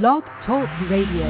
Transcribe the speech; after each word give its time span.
Blog 0.00 0.22
Talk 0.46 0.70
Radio. 0.88 1.26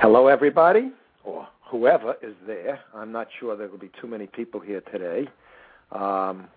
Hello, 0.00 0.26
everybody, 0.26 0.90
or 1.22 1.46
whoever 1.64 2.16
is 2.20 2.34
there. 2.44 2.80
I'm 2.92 3.12
not 3.12 3.28
sure 3.38 3.56
there 3.56 3.68
will 3.68 3.78
be 3.78 3.92
too 4.00 4.08
many 4.08 4.26
people 4.26 4.58
here 4.58 4.80
today. 4.80 5.28
Um, 5.92 6.48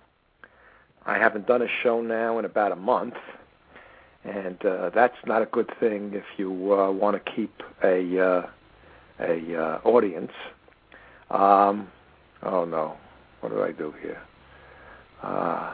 I 1.05 1.19
haven't 1.19 1.45
done 1.45 1.61
a 1.61 1.67
show 1.83 2.01
now 2.01 2.39
in 2.39 2.45
about 2.45 2.71
a 2.71 2.75
month, 2.75 3.13
and 4.23 4.65
uh, 4.65 4.89
that's 4.89 5.17
not 5.27 5.43
a 5.43 5.45
good 5.45 5.69
thing 5.79 6.13
if 6.15 6.25
you 6.37 6.73
uh, 6.73 6.89
want 6.89 7.23
to 7.23 7.31
keep 7.31 7.53
a 7.83 8.19
uh, 8.19 8.47
a 9.19 9.55
uh, 9.55 9.79
audience. 9.83 10.31
Um, 11.29 11.89
oh 12.41 12.65
no, 12.65 12.97
what 13.41 13.49
did 13.49 13.61
I 13.61 13.71
do 13.71 13.93
here? 14.01 14.19
Uh, 15.21 15.73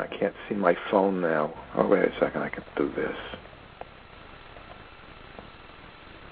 I 0.00 0.06
can't 0.06 0.34
see 0.48 0.54
my 0.54 0.76
phone 0.90 1.20
now. 1.20 1.52
Oh, 1.76 1.86
wait 1.86 2.04
a 2.04 2.12
second. 2.18 2.42
I 2.42 2.48
can 2.48 2.64
do 2.76 2.92
this. 2.94 3.16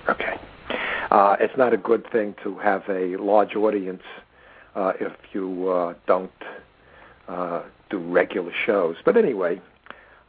Okay. 0.09 0.39
Uh, 1.11 1.37
it's 1.41 1.57
not 1.57 1.73
a 1.73 1.77
good 1.77 2.11
thing 2.11 2.35
to 2.43 2.59
have 2.59 2.83
a 2.89 3.17
large 3.17 3.55
audience 3.55 4.03
uh, 4.75 4.93
if 5.01 5.13
you 5.33 5.69
uh, 5.69 5.95
don't 6.07 6.31
uh, 7.29 7.63
do 7.91 7.99
regular 7.99 8.53
shows. 8.67 8.97
But 9.05 9.17
anyway, 9.17 9.61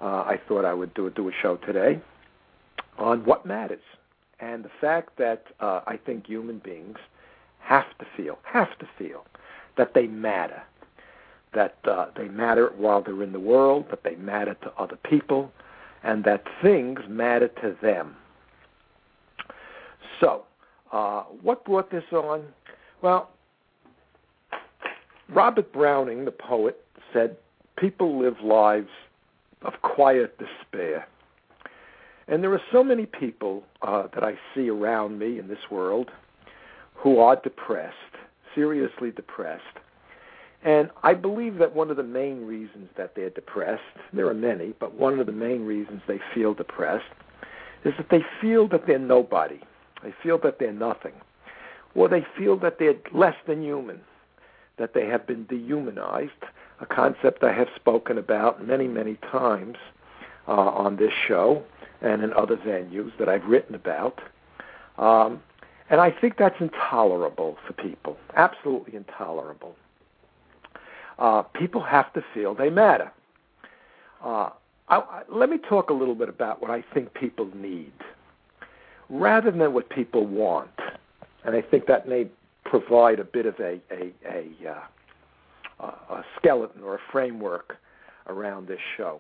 uh, 0.02 0.06
I 0.06 0.40
thought 0.48 0.66
I 0.66 0.74
would 0.74 0.94
do, 0.94 1.10
do 1.10 1.28
a 1.30 1.32
show 1.42 1.58
today 1.58 2.00
on 2.98 3.26
what 3.26 3.46
matters 3.46 3.82
and 4.40 4.64
the 4.64 4.72
fact 4.82 5.18
that 5.18 5.46
uh, 5.60 5.82
I 5.88 5.98
think 5.98 6.28
human 6.28 6.60
beings 6.60 6.98
have 7.60 7.86
to 8.00 8.06
feel, 8.16 8.38
have 8.44 8.78
to 8.80 8.88
feel 8.98 9.26
that 9.78 9.94
they 9.94 10.08
matter 10.08 10.62
that 11.56 11.78
uh, 11.90 12.08
they 12.16 12.28
matter 12.28 12.72
while 12.78 13.02
they're 13.02 13.24
in 13.24 13.32
the 13.32 13.40
world, 13.40 13.86
that 13.90 14.04
they 14.04 14.16
matter 14.16 14.56
to 14.64 14.72
other 14.78 14.98
people, 15.10 15.52
and 16.04 16.24
that 16.26 16.44
things 16.62 17.00
matter 17.08 17.48
to 17.48 17.76
them. 17.82 18.16
So, 20.20 20.44
uh, 20.92 21.24
what 21.42 21.66
brought 21.66 21.90
this 21.90 22.04
on? 22.12 22.44
Well, 23.02 23.32
Robert 25.30 25.74
Browning, 25.74 26.26
the 26.26 26.32
poet, 26.32 26.84
said, 27.12 27.38
People 27.78 28.20
live 28.20 28.36
lives 28.44 28.90
of 29.64 29.74
quiet 29.82 30.38
despair. 30.38 31.08
And 32.28 32.42
there 32.42 32.54
are 32.54 32.62
so 32.72 32.84
many 32.84 33.06
people 33.06 33.64
uh, 33.82 34.04
that 34.14 34.24
I 34.24 34.34
see 34.54 34.70
around 34.70 35.20
me 35.20 35.40
in 35.40 35.48
this 35.48 35.70
world 35.70 36.10
who 36.94 37.20
are 37.20 37.36
depressed, 37.36 37.96
seriously 38.56 39.12
depressed 39.12 39.64
and 40.66 40.90
I 41.04 41.14
believe 41.14 41.60
that 41.60 41.76
one 41.76 41.92
of 41.92 41.98
the 41.98 42.04
main 42.04 42.44
reasons 42.48 42.90
that 42.98 43.14
they're 43.14 43.30
depressed, 43.30 43.84
there 44.12 44.28
are 44.28 44.34
many, 44.34 44.74
but 44.80 44.96
one 44.96 45.20
of 45.20 45.28
the 45.28 45.32
main 45.32 45.64
reasons 45.64 46.02
they 46.08 46.20
feel 46.34 46.56
depressed 46.56 47.06
is 47.84 47.94
that 47.98 48.10
they 48.10 48.26
feel 48.42 48.68
that 48.70 48.88
they're 48.88 48.98
nobody. 48.98 49.60
They 50.02 50.12
feel 50.24 50.40
that 50.40 50.58
they're 50.58 50.74
nothing. 50.74 51.14
Or 51.94 52.10
they 52.10 52.26
feel 52.36 52.58
that 52.58 52.80
they're 52.80 52.96
less 53.14 53.36
than 53.46 53.62
human, 53.62 54.02
that 54.78 54.96
they 54.96 55.06
have 55.06 55.28
been 55.28 55.46
dehumanized, 55.46 56.32
a 56.82 56.88
concept 56.88 57.44
I 57.44 57.54
have 57.54 57.70
spoken 57.76 58.18
about 58.18 58.66
many, 58.66 58.88
many 58.88 59.18
times 59.32 59.78
uh, 60.48 60.52
on 60.52 60.96
this 60.96 61.14
show 61.28 61.64
and 62.02 62.24
in 62.24 62.34
other 62.34 62.58
venues 62.58 63.12
that 63.20 63.30
I've 63.30 63.46
written 63.46 63.76
about. 63.76 64.20
Um, 64.98 65.44
and 65.92 66.02
I 66.02 66.10
think 66.10 66.38
that's 66.38 66.60
intolerable 66.60 67.56
for 67.68 67.74
people, 67.74 68.18
absolutely 68.36 68.96
intolerable 68.96 69.76
uh, 71.20 71.42
people 71.42 71.82
have 71.82 72.12
to 72.14 72.24
feel 72.34 72.54
they 72.54 72.70
matter. 72.70 73.12
Uh, 74.24 74.50
I, 74.88 74.98
I, 74.98 75.22
let 75.30 75.50
me 75.50 75.58
talk 75.58 75.90
a 75.90 75.94
little 75.94 76.16
bit 76.16 76.30
about 76.30 76.62
what 76.62 76.72
I 76.72 76.84
think 76.94 77.14
people 77.14 77.50
need, 77.56 77.94
rather 79.10 79.52
than 79.52 79.74
what 79.74 79.90
people 79.90 80.26
want, 80.26 80.70
and 81.44 81.56
I 81.56 81.62
think 81.62 81.88
that 81.88 82.08
may 82.08 82.28
provide 82.64 83.20
a 83.20 83.24
bit 83.24 83.46
of 83.46 83.60
a 83.60 83.80
a, 83.92 84.14
a, 84.28 84.70
uh, 84.70 85.92
a 86.10 86.26
skeleton 86.38 86.84
or 86.84 86.96
a 86.96 87.00
framework 87.12 87.78
around 88.28 88.68
this 88.68 88.80
show. 88.98 89.20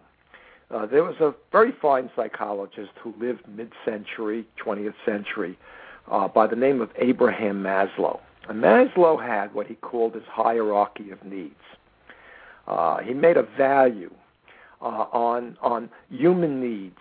Uh, 0.72 0.86
there 0.86 1.04
was 1.04 1.16
a 1.20 1.34
very 1.52 1.72
fine 1.82 2.10
psychologist 2.16 2.92
who 3.02 3.14
lived 3.20 3.42
mid-century, 3.48 4.46
20th 4.64 4.96
century, 5.06 5.58
uh, 6.10 6.28
by 6.28 6.48
the 6.48 6.56
name 6.56 6.82
of 6.82 6.90
Abraham 6.98 7.62
Maslow. 7.62 8.20
And 8.50 8.64
Maslow 8.64 9.22
had 9.22 9.54
what 9.54 9.68
he 9.68 9.76
called 9.76 10.16
his 10.16 10.24
hierarchy 10.28 11.12
of 11.12 11.24
needs. 11.24 11.54
Uh, 12.68 12.98
he 13.00 13.14
made 13.14 13.38
a 13.38 13.44
value 13.44 14.14
uh, 14.82 15.06
on 15.12 15.58
on 15.62 15.90
human 16.10 16.60
needs, 16.60 17.00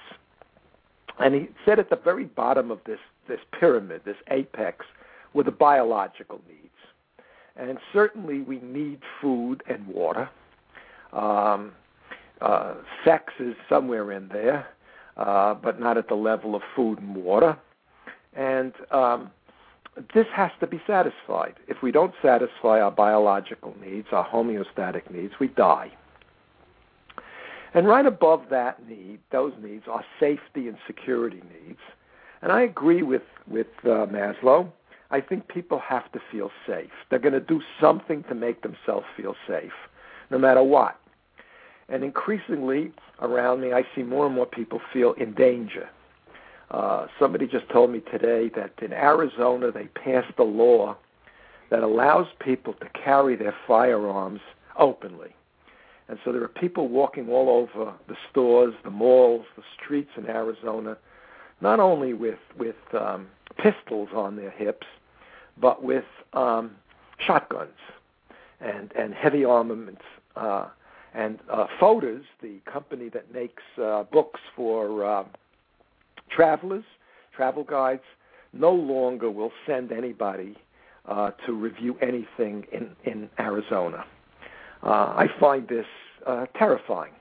and 1.19 1.35
he 1.35 1.49
said 1.65 1.79
at 1.79 1.91
the 1.91 1.97
very 1.97 2.25
bottom 2.25 2.71
of 2.71 2.81
this 2.85 3.01
this 3.29 3.41
pyramid, 3.59 4.03
this 4.05 4.17
apex, 4.31 4.85
were 5.33 5.45
the 5.45 5.51
biological 5.51 6.41
needs. 6.49 6.61
And 7.57 7.79
certainly 7.93 8.41
we 8.41 8.59
need 8.61 9.01
food 9.21 9.63
and 9.69 9.87
water. 9.87 10.29
Um, 11.13 11.73
uh, 12.41 12.75
sex 13.05 13.33
is 13.39 13.55
somewhere 13.69 14.11
in 14.13 14.29
there, 14.29 14.67
uh, 15.17 15.55
but 15.55 15.79
not 15.79 15.97
at 15.97 16.09
the 16.09 16.17
level 16.17 16.55
of 16.55 16.63
food 16.75 16.99
and 16.99 17.15
water. 17.15 17.57
And 18.35 18.73
um, 18.91 19.31
this 20.15 20.27
has 20.33 20.51
to 20.61 20.67
be 20.67 20.81
satisfied. 20.87 21.55
If 21.69 21.83
we 21.83 21.93
don't 21.93 22.15
satisfy 22.21 22.81
our 22.81 22.91
biological 22.91 23.75
needs, 23.85 24.09
our 24.13 24.27
homeostatic 24.27 25.11
needs, 25.11 25.35
we 25.39 25.49
die. 25.49 25.93
And 27.75 27.89
right 27.89 28.07
above 28.07 28.45
that 28.51 28.87
need, 28.89 29.19
those 29.33 29.53
needs 29.61 29.85
are 29.89 30.05
safety 30.21 30.69
and 30.69 30.77
security 30.87 31.43
needs. 31.65 31.81
And 32.43 32.53
I 32.53 32.63
agree 32.63 33.03
with 33.03 33.23
with 33.49 33.67
uh, 33.85 34.07
Maslow. 34.07 34.71
I 35.11 35.21
think 35.21 35.49
people 35.49 35.79
have 35.79 36.11
to 36.13 36.21
feel 36.31 36.51
safe. 36.67 36.91
They're 37.09 37.19
going 37.19 37.35
to 37.35 37.41
do 37.41 37.61
something 37.81 38.25
to 38.25 38.35
make 38.35 38.63
themselves 38.63 39.07
feel 39.17 39.37
safe, 39.47 39.73
no 40.31 40.39
matter 40.39 40.63
what. 40.63 40.99
And 41.89 42.03
increasingly 42.03 42.93
around 43.21 43.61
me, 43.61 43.73
I 43.73 43.85
see 43.95 44.03
more 44.03 44.27
and 44.27 44.35
more 44.35 44.47
people 44.47 44.81
feel 44.93 45.13
in 45.13 45.35
danger 45.35 45.89
uh, 46.75 47.07
somebody 47.21 47.47
just 47.47 47.69
told 47.69 47.91
me 47.91 48.01
today 48.01 48.51
that 48.57 48.73
in 48.83 48.93
Arizona 48.93 49.71
they 49.71 49.85
passed 49.85 50.37
a 50.39 50.43
law 50.43 50.97
that 51.71 51.85
allows 51.85 52.27
people 52.41 52.73
to 52.75 52.89
carry 53.01 53.37
their 53.37 53.55
firearms 53.65 54.41
openly. 54.77 55.37
And 56.09 56.19
so 56.25 56.33
there 56.33 56.43
are 56.43 56.49
people 56.49 56.89
walking 56.89 57.29
all 57.31 57.49
over 57.49 57.93
the 58.09 58.17
stores, 58.29 58.75
the 58.83 58.91
malls, 58.91 59.47
the 59.57 59.63
streets 59.77 60.11
in 60.17 60.27
Arizona, 60.27 60.97
not 61.61 61.79
only 61.79 62.13
with 62.13 62.41
with 62.59 62.75
um, 62.93 63.29
pistols 63.57 64.09
on 64.13 64.35
their 64.35 64.51
hips, 64.51 64.89
but 65.57 65.85
with 65.85 66.05
um, 66.33 66.73
shotguns 67.25 67.79
and 68.61 68.93
and 68.99 69.15
heavy 69.15 69.45
armaments. 69.45 70.03
Uh, 70.35 70.67
and 71.15 71.39
uh, 71.49 71.69
Fodor's, 71.79 72.25
the 72.43 72.57
company 72.67 73.09
that 73.11 73.33
makes 73.33 73.63
uh, 73.81 74.03
books 74.03 74.41
for 74.57 75.05
uh, 75.05 75.25
travelers, 76.35 76.85
travel 77.35 77.65
guides, 77.65 78.03
no 78.53 78.73
longer 78.73 79.31
will 79.31 79.53
send 79.67 79.93
anybody 79.93 80.57
uh, 81.07 81.31
to 81.47 81.53
review 81.53 81.97
anything 82.01 82.67
in, 82.73 82.91
in 83.05 83.29
Arizona. 83.39 84.05
Uh, 84.83 84.89
I 85.17 85.27
find 85.41 85.69
this 85.69 85.87
uh, 86.27 86.47
terrifying 86.57 87.13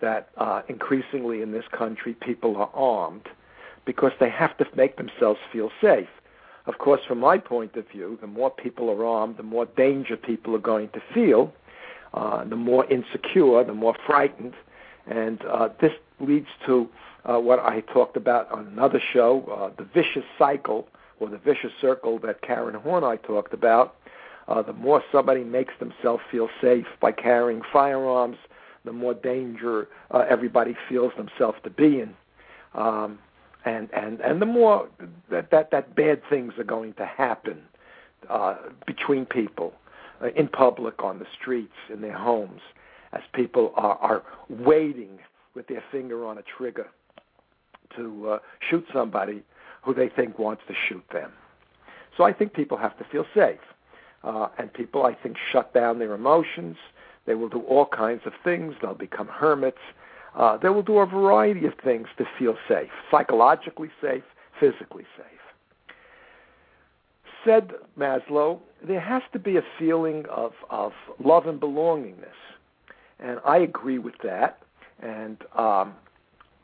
that 0.00 0.30
uh, 0.36 0.62
increasingly 0.68 1.42
in 1.42 1.52
this 1.52 1.64
country 1.76 2.14
people 2.14 2.56
are 2.56 2.70
armed 2.74 3.28
because 3.84 4.12
they 4.18 4.30
have 4.30 4.56
to 4.58 4.64
make 4.76 4.96
themselves 4.96 5.38
feel 5.52 5.70
safe. 5.80 6.08
Of 6.66 6.78
course, 6.78 7.00
from 7.06 7.18
my 7.18 7.38
point 7.38 7.76
of 7.76 7.88
view, 7.88 8.18
the 8.20 8.26
more 8.26 8.50
people 8.50 8.90
are 8.90 9.04
armed, 9.04 9.36
the 9.36 9.42
more 9.42 9.66
danger 9.66 10.16
people 10.16 10.54
are 10.54 10.60
going 10.60 10.88
to 10.90 11.02
feel, 11.12 11.52
uh, 12.14 12.44
the 12.44 12.56
more 12.56 12.84
insecure, 12.86 13.64
the 13.64 13.74
more 13.74 13.96
frightened, 14.06 14.54
and 15.06 15.44
uh, 15.44 15.68
this 15.80 15.92
leads 16.20 16.48
to 16.66 16.88
uh, 17.24 17.38
what 17.38 17.58
I 17.58 17.80
talked 17.80 18.16
about 18.16 18.50
on 18.50 18.66
another 18.66 19.00
show, 19.12 19.44
uh, 19.50 19.70
the 19.76 19.84
vicious 19.84 20.24
cycle 20.38 20.88
or 21.18 21.28
the 21.28 21.38
vicious 21.38 21.72
circle 21.80 22.18
that 22.20 22.42
Karen 22.42 22.74
Horney 22.74 23.18
talked 23.18 23.52
about. 23.52 23.96
Uh, 24.48 24.62
the 24.62 24.72
more 24.72 25.02
somebody 25.12 25.44
makes 25.44 25.74
themselves 25.78 26.22
feel 26.30 26.48
safe 26.60 26.86
by 27.00 27.12
carrying 27.12 27.62
firearms, 27.72 28.36
the 28.84 28.92
more 28.92 29.14
danger 29.14 29.86
uh, 30.10 30.24
everybody 30.28 30.76
feels 30.88 31.12
themselves 31.16 31.58
to 31.62 31.70
be 31.70 32.00
in, 32.00 32.14
um, 32.74 33.18
and 33.64 33.90
and 33.92 34.20
and 34.20 34.40
the 34.40 34.46
more 34.46 34.88
that 35.30 35.50
that, 35.50 35.70
that 35.70 35.94
bad 35.94 36.22
things 36.28 36.54
are 36.58 36.64
going 36.64 36.94
to 36.94 37.04
happen 37.04 37.60
uh, 38.28 38.56
between 38.86 39.26
people, 39.26 39.72
uh, 40.22 40.28
in 40.34 40.48
public, 40.48 41.02
on 41.02 41.18
the 41.18 41.26
streets, 41.38 41.74
in 41.92 42.00
their 42.00 42.16
homes, 42.16 42.62
as 43.12 43.22
people 43.32 43.72
are 43.76 43.96
are 43.98 44.22
waiting 44.48 45.18
with 45.54 45.66
their 45.66 45.82
finger 45.90 46.26
on 46.26 46.38
a 46.38 46.42
trigger 46.42 46.88
to 47.96 48.30
uh, 48.30 48.38
shoot 48.68 48.86
somebody 48.92 49.42
who 49.82 49.94
they 49.94 50.08
think 50.08 50.38
wants 50.38 50.62
to 50.68 50.74
shoot 50.88 51.04
them. 51.12 51.32
So 52.16 52.24
I 52.24 52.32
think 52.32 52.52
people 52.52 52.76
have 52.76 52.96
to 52.98 53.04
feel 53.04 53.24
safe. 53.34 53.60
Uh, 54.22 54.48
and 54.58 54.72
people, 54.72 55.06
I 55.06 55.14
think, 55.14 55.36
shut 55.50 55.72
down 55.72 55.98
their 55.98 56.12
emotions. 56.12 56.76
They 57.26 57.34
will 57.34 57.48
do 57.48 57.60
all 57.60 57.86
kinds 57.86 58.22
of 58.26 58.32
things. 58.44 58.74
They'll 58.82 58.94
become 58.94 59.28
hermits. 59.28 59.78
Uh, 60.36 60.58
they 60.58 60.68
will 60.68 60.82
do 60.82 60.98
a 60.98 61.06
variety 61.06 61.66
of 61.66 61.72
things 61.82 62.08
to 62.18 62.24
feel 62.38 62.56
safe, 62.68 62.90
psychologically 63.10 63.90
safe, 64.00 64.22
physically 64.60 65.06
safe. 65.16 65.94
Said 67.44 67.72
Maslow, 67.98 68.60
there 68.86 69.00
has 69.00 69.22
to 69.32 69.38
be 69.38 69.56
a 69.56 69.62
feeling 69.78 70.26
of, 70.30 70.52
of 70.68 70.92
love 71.24 71.46
and 71.46 71.58
belongingness. 71.58 72.26
And 73.20 73.38
I 73.44 73.58
agree 73.58 73.98
with 73.98 74.14
that. 74.24 74.62
And 75.02 75.38
um, 75.56 75.94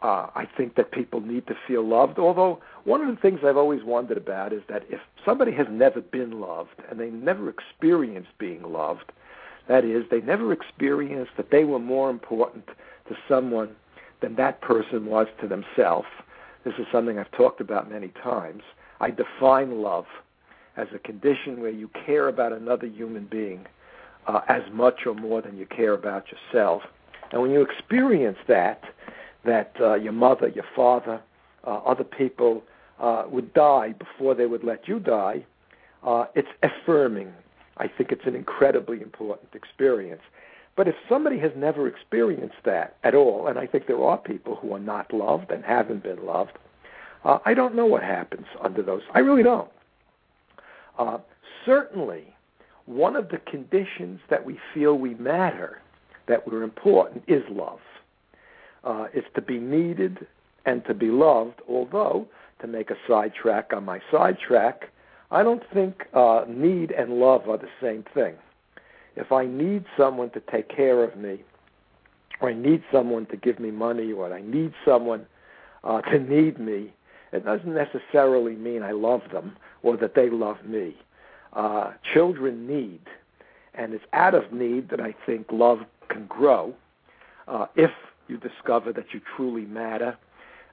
uh, 0.03 0.29
I 0.35 0.47
think 0.57 0.75
that 0.77 0.91
people 0.93 1.21
need 1.21 1.47
to 1.47 1.55
feel 1.67 1.87
loved. 1.87 2.19
Although 2.19 2.61
one 2.85 3.01
of 3.01 3.15
the 3.15 3.21
things 3.21 3.41
I've 3.45 3.57
always 3.57 3.83
wondered 3.83 4.17
about 4.17 4.53
is 4.53 4.63
that 4.69 4.85
if 4.91 5.01
somebody 5.25 5.53
has 5.53 5.67
never 5.71 6.01
been 6.01 6.41
loved 6.41 6.83
and 6.91 7.01
they 7.01 7.11
never 7.11 7.49
experienced 7.49 8.31
being 8.39 8.63
loved, 8.63 9.13
that 9.69 9.85
is, 9.85 10.05
they 10.11 10.21
never 10.21 10.53
experienced 10.53 11.33
that 11.37 11.51
they 11.51 11.65
were 11.65 11.79
more 11.79 12.11
important 12.11 12.67
to 13.09 13.17
someone 13.29 13.75
than 14.21 14.37
that 14.37 14.61
person 14.61 15.07
was 15.07 15.27
to 15.41 15.49
themselves. 15.49 16.09
This 16.65 16.75
is 16.79 16.87
something 16.93 17.19
I've 17.19 17.31
talked 17.33 17.61
about 17.61 17.91
many 17.91 18.09
times. 18.23 18.63
I 19.01 19.11
define 19.11 19.83
love 19.83 20.07
as 20.77 20.89
a 20.95 20.99
condition 20.99 21.61
where 21.61 21.71
you 21.71 21.91
care 22.05 22.29
about 22.29 22.53
another 22.53 22.87
human 22.87 23.27
being 23.27 23.67
uh, 24.27 24.41
as 24.49 24.63
much 24.73 25.07
or 25.07 25.15
more 25.15 25.41
than 25.41 25.57
you 25.57 25.67
care 25.67 25.95
about 25.95 26.27
yourself. 26.31 26.83
And 27.33 27.43
when 27.43 27.51
you 27.51 27.63
experience 27.63 28.39
that, 28.49 28.85
that 29.45 29.73
uh, 29.81 29.95
your 29.95 30.13
mother, 30.13 30.49
your 30.49 30.65
father, 30.75 31.21
uh, 31.67 31.77
other 31.79 32.05
people 32.05 32.63
uh, 33.01 33.25
would 33.29 33.53
die 33.55 33.93
before 33.93 34.35
they 34.35 34.47
would 34.47 34.65
let 34.65 34.89
you 34.89 34.99
die, 34.99 35.45
uh, 36.05 36.27
it's 36.35 36.49
affirming. 36.63 37.33
I 37.79 37.89
think 37.89 38.13
it's 38.13 38.27
an 38.27 38.35
incredibly 38.35 39.01
important 39.03 39.49
experience. 39.55 40.23
But 40.77 40.89
if 40.89 40.95
somebody 41.09 41.39
has 41.39 41.53
never 41.57 41.89
experienced 41.89 42.57
that 42.65 42.97
at 43.03 43.15
all, 43.15 43.47
and 43.47 43.59
I 43.59 43.67
think 43.67 43.87
there 43.87 44.03
are 44.03 44.19
people 44.19 44.57
who 44.57 44.75
are 44.75 44.81
not 44.81 45.13
loved 45.13 45.51
and 45.51 45.65
haven't 45.65 46.03
been 46.03 46.25
loved, 46.25 46.53
uh, 47.25 47.39
I 47.45 47.55
don't 47.55 47.75
know 47.75 47.87
what 47.87 48.03
happens 48.03 48.47
under 48.61 48.83
those. 48.83 49.03
I 49.15 49.21
really 49.21 49.43
don't. 49.43 49.71
Uh, 50.99 51.19
certainly, 51.65 52.36
one 52.87 53.17
of 53.17 53.29
the 53.29 53.39
conditions 53.39 54.21
that 54.31 54.45
we 54.45 54.59
feel 54.73 54.97
we 54.97 55.15
matter, 55.15 55.81
that 56.29 56.47
we're 56.47 56.63
important, 56.63 57.25
is 57.27 57.43
love. 57.51 57.81
Uh, 58.85 59.07
it's 59.13 59.27
to 59.35 59.43
be 59.43 59.59
needed 59.59 60.27
and 60.65 60.85
to 60.87 60.95
be 60.95 61.11
loved, 61.11 61.61
although, 61.69 62.27
to 62.61 62.67
make 62.67 62.91
a 62.91 62.97
sidetrack 63.09 63.73
on 63.73 63.85
my 63.85 64.01
sidetrack, 64.11 64.91
I 65.31 65.43
don't 65.43 65.63
think 65.75 66.05
uh, 66.15 66.45
need 66.49 66.93
and 66.93 67.19
love 67.19 67.49
are 67.49 67.59
the 67.59 67.69
same 67.81 68.05
thing. 68.15 68.35
If 69.17 69.33
I 69.33 69.47
need 69.47 69.85
someone 69.97 70.31
to 70.31 70.41
take 70.41 70.69
care 70.69 71.03
of 71.03 71.17
me, 71.17 71.43
or 72.41 72.51
I 72.51 72.55
need 72.55 72.83
someone 72.93 73.27
to 73.27 73.37
give 73.37 73.59
me 73.59 73.71
money, 73.71 74.13
or 74.13 74.33
I 74.33 74.43
need 74.43 74.73
someone 74.85 75.27
uh, 75.83 76.03
to 76.03 76.19
need 76.19 76.61
me, 76.61 76.93
it 77.33 77.45
doesn't 77.45 77.75
necessarily 77.75 78.55
mean 78.55 78.83
I 78.83 78.93
love 78.93 79.23
them 79.33 79.57
or 79.83 79.97
that 79.97 80.15
they 80.15 80.31
love 80.31 80.65
me. 80.65 80.97
Uh, 81.53 81.93
children 82.15 82.67
need, 82.67 83.01
and 83.75 83.95
it's 83.95 84.05
out 84.13 84.35
of 84.35 84.53
need 84.53 84.91
that 84.91 85.01
I 85.01 85.15
think 85.25 85.47
love 85.51 85.81
can 86.09 86.27
grow 86.27 86.75
uh, 87.49 87.67
if 87.75 87.91
you 88.29 88.37
discover 88.37 88.93
that 88.93 89.07
you 89.13 89.21
truly 89.37 89.65
matter 89.65 90.17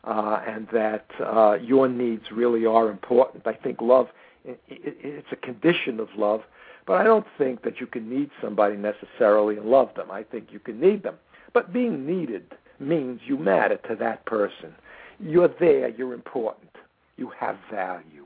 uh, 0.03 0.41
and 0.45 0.67
that 0.73 1.05
uh, 1.19 1.57
your 1.61 1.87
needs 1.87 2.31
really 2.31 2.65
are 2.65 2.89
important. 2.89 3.45
I 3.47 3.53
think 3.53 3.81
love, 3.81 4.07
it, 4.43 4.59
it, 4.67 4.97
it's 5.01 5.27
a 5.31 5.35
condition 5.35 5.99
of 5.99 6.09
love, 6.17 6.41
but 6.85 6.99
I 6.99 7.03
don't 7.03 7.27
think 7.37 7.63
that 7.63 7.79
you 7.79 7.87
can 7.87 8.09
need 8.09 8.29
somebody 8.41 8.75
necessarily 8.75 9.57
and 9.57 9.65
love 9.67 9.89
them. 9.95 10.11
I 10.11 10.23
think 10.23 10.49
you 10.51 10.59
can 10.59 10.79
need 10.79 11.03
them. 11.03 11.15
But 11.53 11.71
being 11.71 12.05
needed 12.05 12.55
means 12.79 13.21
you 13.25 13.37
matter 13.37 13.77
to 13.87 13.95
that 13.95 14.25
person. 14.25 14.73
You're 15.19 15.53
there, 15.59 15.89
you're 15.89 16.13
important, 16.13 16.71
you 17.15 17.31
have 17.39 17.57
value. 17.71 18.25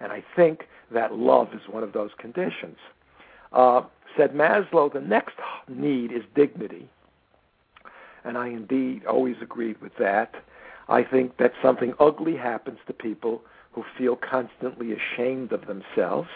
And 0.00 0.12
I 0.12 0.22
think 0.36 0.68
that 0.92 1.14
love 1.14 1.48
is 1.54 1.60
one 1.68 1.82
of 1.82 1.92
those 1.92 2.10
conditions. 2.18 2.76
Uh, 3.52 3.82
said 4.16 4.32
Maslow, 4.32 4.92
the 4.92 5.00
next 5.00 5.36
need 5.68 6.12
is 6.12 6.22
dignity. 6.34 6.88
And 8.24 8.36
I 8.36 8.48
indeed 8.48 9.06
always 9.06 9.36
agreed 9.40 9.80
with 9.80 9.96
that. 9.98 10.34
I 10.88 11.02
think 11.02 11.36
that 11.36 11.52
something 11.62 11.94
ugly 12.00 12.36
happens 12.36 12.78
to 12.86 12.92
people 12.92 13.42
who 13.72 13.84
feel 13.96 14.16
constantly 14.16 14.92
ashamed 14.92 15.52
of 15.52 15.66
themselves. 15.66 16.28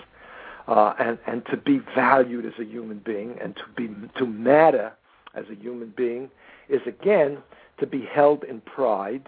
Uh, 0.68 0.94
and 1.00 1.18
and 1.26 1.44
to 1.46 1.56
be 1.56 1.80
valued 1.92 2.46
as 2.46 2.52
a 2.60 2.64
human 2.64 2.98
being 2.98 3.36
and 3.42 3.56
to 3.56 3.64
be 3.76 3.92
to 4.16 4.24
matter 4.24 4.92
as 5.34 5.44
a 5.50 5.56
human 5.56 5.92
being 5.96 6.30
is 6.68 6.80
again 6.86 7.38
to 7.78 7.86
be 7.86 8.04
held 8.04 8.44
in 8.44 8.60
pride, 8.60 9.26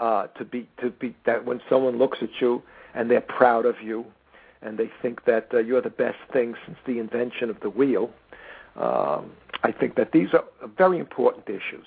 uh, 0.00 0.26
to 0.28 0.44
be 0.44 0.68
to 0.80 0.90
be 0.90 1.14
that 1.24 1.44
when 1.44 1.60
someone 1.70 1.98
looks 1.98 2.18
at 2.20 2.30
you 2.40 2.62
and 2.94 3.08
they're 3.08 3.20
proud 3.20 3.64
of 3.64 3.80
you, 3.80 4.04
and 4.62 4.78
they 4.78 4.90
think 5.02 5.24
that 5.24 5.48
uh, 5.52 5.58
you're 5.58 5.82
the 5.82 5.90
best 5.90 6.18
thing 6.32 6.54
since 6.64 6.78
the 6.86 6.98
invention 6.98 7.50
of 7.50 7.60
the 7.60 7.70
wheel. 7.70 8.10
Um, 8.76 9.32
I 9.62 9.72
think 9.72 9.96
that 9.96 10.12
these 10.12 10.28
are 10.34 10.44
very 10.76 10.98
important 10.98 11.48
issues. 11.48 11.86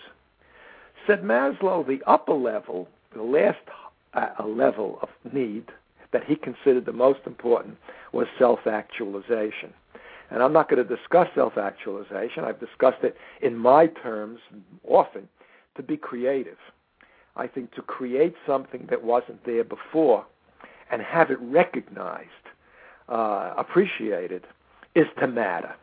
Said 1.08 1.24
Maslow, 1.24 1.86
the 1.86 2.02
upper 2.08 2.34
level, 2.34 2.88
the 3.16 3.24
last 3.24 3.60
uh, 4.14 4.44
level 4.46 5.00
of 5.02 5.10
need 5.32 5.66
that 6.12 6.24
he 6.24 6.36
considered 6.36 6.86
the 6.86 6.94
most 6.94 7.20
important 7.26 7.78
was 8.12 8.28
self 8.38 8.66
actualization. 8.66 9.74
And 10.32 10.44
I'm 10.44 10.54
not 10.54 10.70
going 10.70 10.86
to 10.86 10.96
discuss 10.96 11.28
self 11.36 11.58
actualization. 11.58 12.44
I've 12.44 12.60
discussed 12.60 13.04
it 13.04 13.16
in 13.42 13.56
my 13.56 13.88
terms 13.88 14.40
often 14.88 15.28
to 15.76 15.84
be 15.84 15.98
creative. 15.98 16.58
I 17.36 17.48
think 17.48 17.74
to 17.76 17.82
create 17.82 18.36
something 18.46 18.88
that 18.90 19.04
wasn't 19.04 19.46
there 19.46 19.64
before 19.64 20.26
and 20.92 21.02
have 21.02 21.32
it 21.32 21.40
recognized, 21.42 22.30
uh, 23.10 23.54
appreciated, 23.58 24.46
is 24.96 25.08
to 25.20 25.28
matter. 25.28 25.76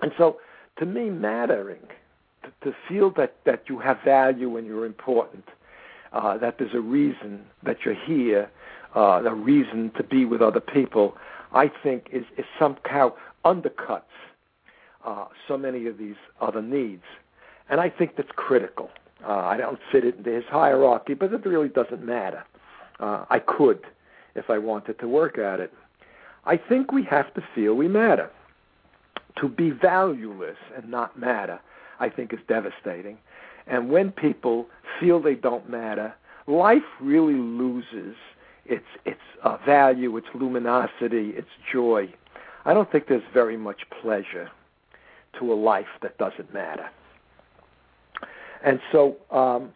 And 0.00 0.12
so, 0.16 0.38
to 0.78 0.86
me, 0.86 1.10
mattering, 1.10 1.86
to, 2.42 2.70
to 2.70 2.76
feel 2.88 3.10
that, 3.12 3.36
that 3.44 3.64
you 3.68 3.78
have 3.78 3.98
value 4.04 4.56
and 4.56 4.66
you're 4.66 4.86
important, 4.86 5.44
uh, 6.12 6.38
that 6.38 6.58
there's 6.58 6.74
a 6.74 6.80
reason 6.80 7.44
that 7.62 7.78
you're 7.84 7.94
here, 7.94 8.50
uh, 8.96 9.22
a 9.24 9.34
reason 9.34 9.90
to 9.96 10.02
be 10.02 10.24
with 10.24 10.40
other 10.40 10.60
people, 10.60 11.16
I 11.52 11.70
think 11.82 12.08
is, 12.12 12.24
is 12.36 12.44
somehow 12.58 13.12
undercuts 13.44 14.02
uh, 15.04 15.26
so 15.46 15.56
many 15.56 15.86
of 15.86 15.98
these 15.98 16.16
other 16.40 16.62
needs. 16.62 17.04
And 17.68 17.80
I 17.80 17.90
think 17.90 18.16
that's 18.16 18.30
critical. 18.34 18.90
Uh, 19.26 19.32
I 19.32 19.56
don't 19.56 19.78
fit 19.90 20.04
it 20.04 20.16
into 20.16 20.30
his 20.30 20.44
hierarchy, 20.44 21.14
but 21.14 21.32
it 21.32 21.44
really 21.44 21.68
doesn't 21.68 22.04
matter. 22.04 22.44
Uh, 23.00 23.24
I 23.28 23.38
could 23.40 23.80
if 24.34 24.48
I 24.48 24.58
wanted 24.58 24.98
to 25.00 25.08
work 25.08 25.38
at 25.38 25.60
it. 25.60 25.72
I 26.48 26.56
think 26.56 26.92
we 26.92 27.04
have 27.04 27.32
to 27.34 27.42
feel 27.54 27.74
we 27.74 27.88
matter. 27.88 28.30
To 29.42 29.48
be 29.48 29.70
valueless 29.70 30.56
and 30.74 30.90
not 30.90 31.18
matter, 31.18 31.60
I 32.00 32.08
think, 32.08 32.32
is 32.32 32.38
devastating. 32.48 33.18
And 33.66 33.90
when 33.90 34.10
people 34.10 34.66
feel 34.98 35.20
they 35.20 35.34
don't 35.34 35.68
matter, 35.68 36.14
life 36.46 36.88
really 37.00 37.34
loses 37.34 38.16
its 38.64 38.86
its 39.04 39.20
uh, 39.44 39.58
value, 39.66 40.16
its 40.16 40.26
luminosity, 40.34 41.30
its 41.36 41.50
joy. 41.70 42.12
I 42.64 42.72
don't 42.72 42.90
think 42.90 43.08
there's 43.08 43.30
very 43.34 43.58
much 43.58 43.82
pleasure 44.00 44.50
to 45.38 45.52
a 45.52 45.54
life 45.54 45.86
that 46.00 46.16
doesn't 46.16 46.52
matter. 46.54 46.88
And 48.64 48.80
so, 48.90 49.16
um, 49.30 49.70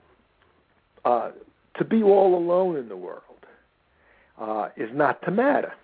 uh, 1.04 1.32
to 1.76 1.84
be 1.84 2.02
all 2.02 2.34
alone 2.34 2.76
in 2.76 2.88
the 2.88 2.96
world 2.96 3.22
uh, 4.40 4.68
is 4.76 4.88
not 4.94 5.20
to 5.22 5.30
matter. 5.30 5.74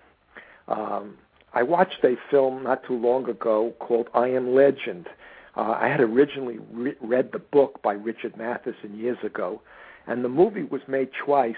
Um, 0.68 1.16
I 1.54 1.62
watched 1.62 2.04
a 2.04 2.14
film 2.30 2.62
not 2.62 2.84
too 2.84 2.96
long 2.96 3.28
ago 3.28 3.74
called 3.78 4.08
I 4.14 4.28
Am 4.28 4.54
Legend. 4.54 5.08
Uh, 5.56 5.76
I 5.80 5.88
had 5.88 6.00
originally 6.00 6.58
re- 6.72 6.96
read 7.00 7.32
the 7.32 7.38
book 7.38 7.82
by 7.82 7.94
Richard 7.94 8.36
Matheson 8.36 8.96
years 8.96 9.18
ago, 9.24 9.60
and 10.06 10.24
the 10.24 10.28
movie 10.28 10.62
was 10.62 10.82
made 10.86 11.10
twice 11.24 11.56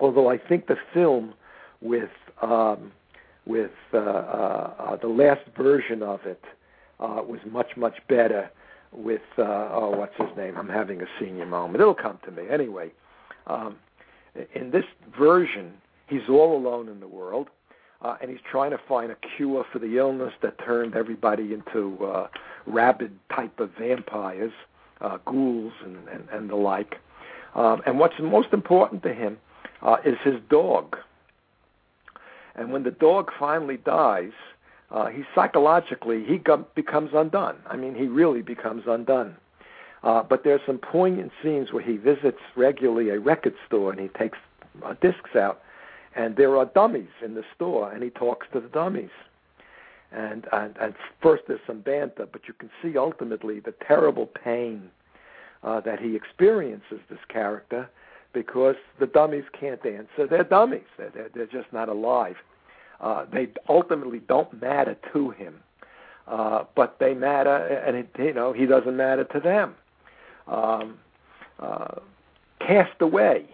although 0.00 0.28
I 0.28 0.38
think 0.38 0.66
the 0.66 0.76
film 0.92 1.34
with 1.80 2.10
um, 2.42 2.92
with 3.46 3.70
uh, 3.92 3.98
uh, 3.98 4.74
uh, 4.78 4.96
the 4.96 5.08
last 5.08 5.42
version 5.56 6.02
of 6.02 6.20
it 6.24 6.42
uh, 6.98 7.22
was 7.26 7.40
much 7.50 7.76
much 7.76 7.98
better. 8.08 8.50
With 8.92 9.22
uh, 9.38 9.42
oh, 9.72 9.94
what's 9.96 10.16
his 10.16 10.36
name? 10.36 10.56
I'm 10.56 10.68
having 10.68 11.00
a 11.00 11.06
senior 11.20 11.46
moment. 11.46 11.80
It'll 11.80 11.94
come 11.94 12.18
to 12.24 12.32
me 12.32 12.42
anyway. 12.50 12.90
Um, 13.46 13.76
in 14.54 14.72
this 14.72 14.84
version, 15.16 15.74
he's 16.08 16.28
all 16.28 16.56
alone 16.56 16.88
in 16.88 16.98
the 16.98 17.06
world, 17.06 17.48
uh, 18.02 18.16
and 18.20 18.30
he's 18.30 18.40
trying 18.50 18.70
to 18.70 18.78
find 18.88 19.12
a 19.12 19.16
cure 19.36 19.64
for 19.72 19.78
the 19.78 19.98
illness 19.98 20.32
that 20.42 20.58
turned 20.58 20.94
everybody 20.94 21.52
into 21.52 22.04
uh, 22.04 22.28
rabid 22.66 23.12
type 23.34 23.60
of 23.60 23.70
vampires, 23.78 24.52
uh, 25.00 25.18
ghouls, 25.24 25.72
and, 25.84 25.96
and, 26.08 26.28
and 26.32 26.50
the 26.50 26.56
like. 26.56 26.96
Um, 27.54 27.82
and 27.84 27.98
what's 27.98 28.14
most 28.20 28.52
important 28.52 29.02
to 29.02 29.12
him 29.12 29.38
uh, 29.82 29.96
is 30.04 30.16
his 30.22 30.36
dog. 30.48 30.96
And 32.54 32.72
when 32.72 32.82
the 32.82 32.90
dog 32.90 33.30
finally 33.38 33.76
dies, 33.76 34.32
uh, 34.90 35.06
he 35.06 35.22
psychologically 35.34 36.24
he 36.24 36.38
gum- 36.38 36.66
becomes 36.74 37.10
undone. 37.14 37.56
I 37.66 37.76
mean, 37.76 37.94
he 37.94 38.06
really 38.06 38.42
becomes 38.42 38.84
undone. 38.86 39.36
Uh, 40.02 40.22
but 40.22 40.44
there's 40.44 40.62
some 40.66 40.78
poignant 40.78 41.30
scenes 41.42 41.72
where 41.72 41.82
he 41.82 41.96
visits 41.96 42.40
regularly 42.56 43.10
a 43.10 43.20
record 43.20 43.54
store 43.66 43.90
and 43.92 44.00
he 44.00 44.08
takes 44.08 44.38
uh, 44.84 44.94
discs 45.00 45.36
out, 45.36 45.62
and 46.14 46.36
there 46.36 46.56
are 46.56 46.66
dummies 46.66 47.08
in 47.24 47.34
the 47.34 47.44
store, 47.54 47.92
and 47.92 48.02
he 48.02 48.10
talks 48.10 48.46
to 48.52 48.60
the 48.60 48.68
dummies. 48.68 49.10
And, 50.12 50.46
and 50.52 50.76
and 50.78 50.94
first 51.22 51.44
there's 51.46 51.60
some 51.66 51.80
banter, 51.80 52.26
but 52.30 52.42
you 52.48 52.54
can 52.54 52.70
see 52.82 52.98
ultimately 52.98 53.60
the 53.60 53.74
terrible 53.86 54.26
pain 54.26 54.90
uh, 55.62 55.80
that 55.82 56.00
he 56.00 56.16
experiences. 56.16 56.98
This 57.08 57.20
character, 57.28 57.88
because 58.32 58.74
the 58.98 59.06
dummies 59.06 59.44
can't 59.58 59.84
answer. 59.86 60.26
They're 60.28 60.42
dummies. 60.42 60.82
They're 60.98 61.10
they're, 61.10 61.30
they're 61.32 61.46
just 61.46 61.72
not 61.72 61.88
alive. 61.88 62.36
Uh, 63.00 63.24
they 63.32 63.48
ultimately 63.68 64.18
don't 64.18 64.60
matter 64.60 64.96
to 65.12 65.30
him, 65.30 65.62
uh, 66.26 66.64
but 66.74 66.98
they 66.98 67.14
matter, 67.14 67.56
and 67.56 67.96
it, 67.96 68.10
you 68.18 68.34
know 68.34 68.52
he 68.52 68.66
doesn't 68.66 68.96
matter 68.96 69.24
to 69.24 69.38
them. 69.38 69.74
Um, 70.48 70.98
uh, 71.60 72.00
Cast 72.58 73.00
Away, 73.00 73.46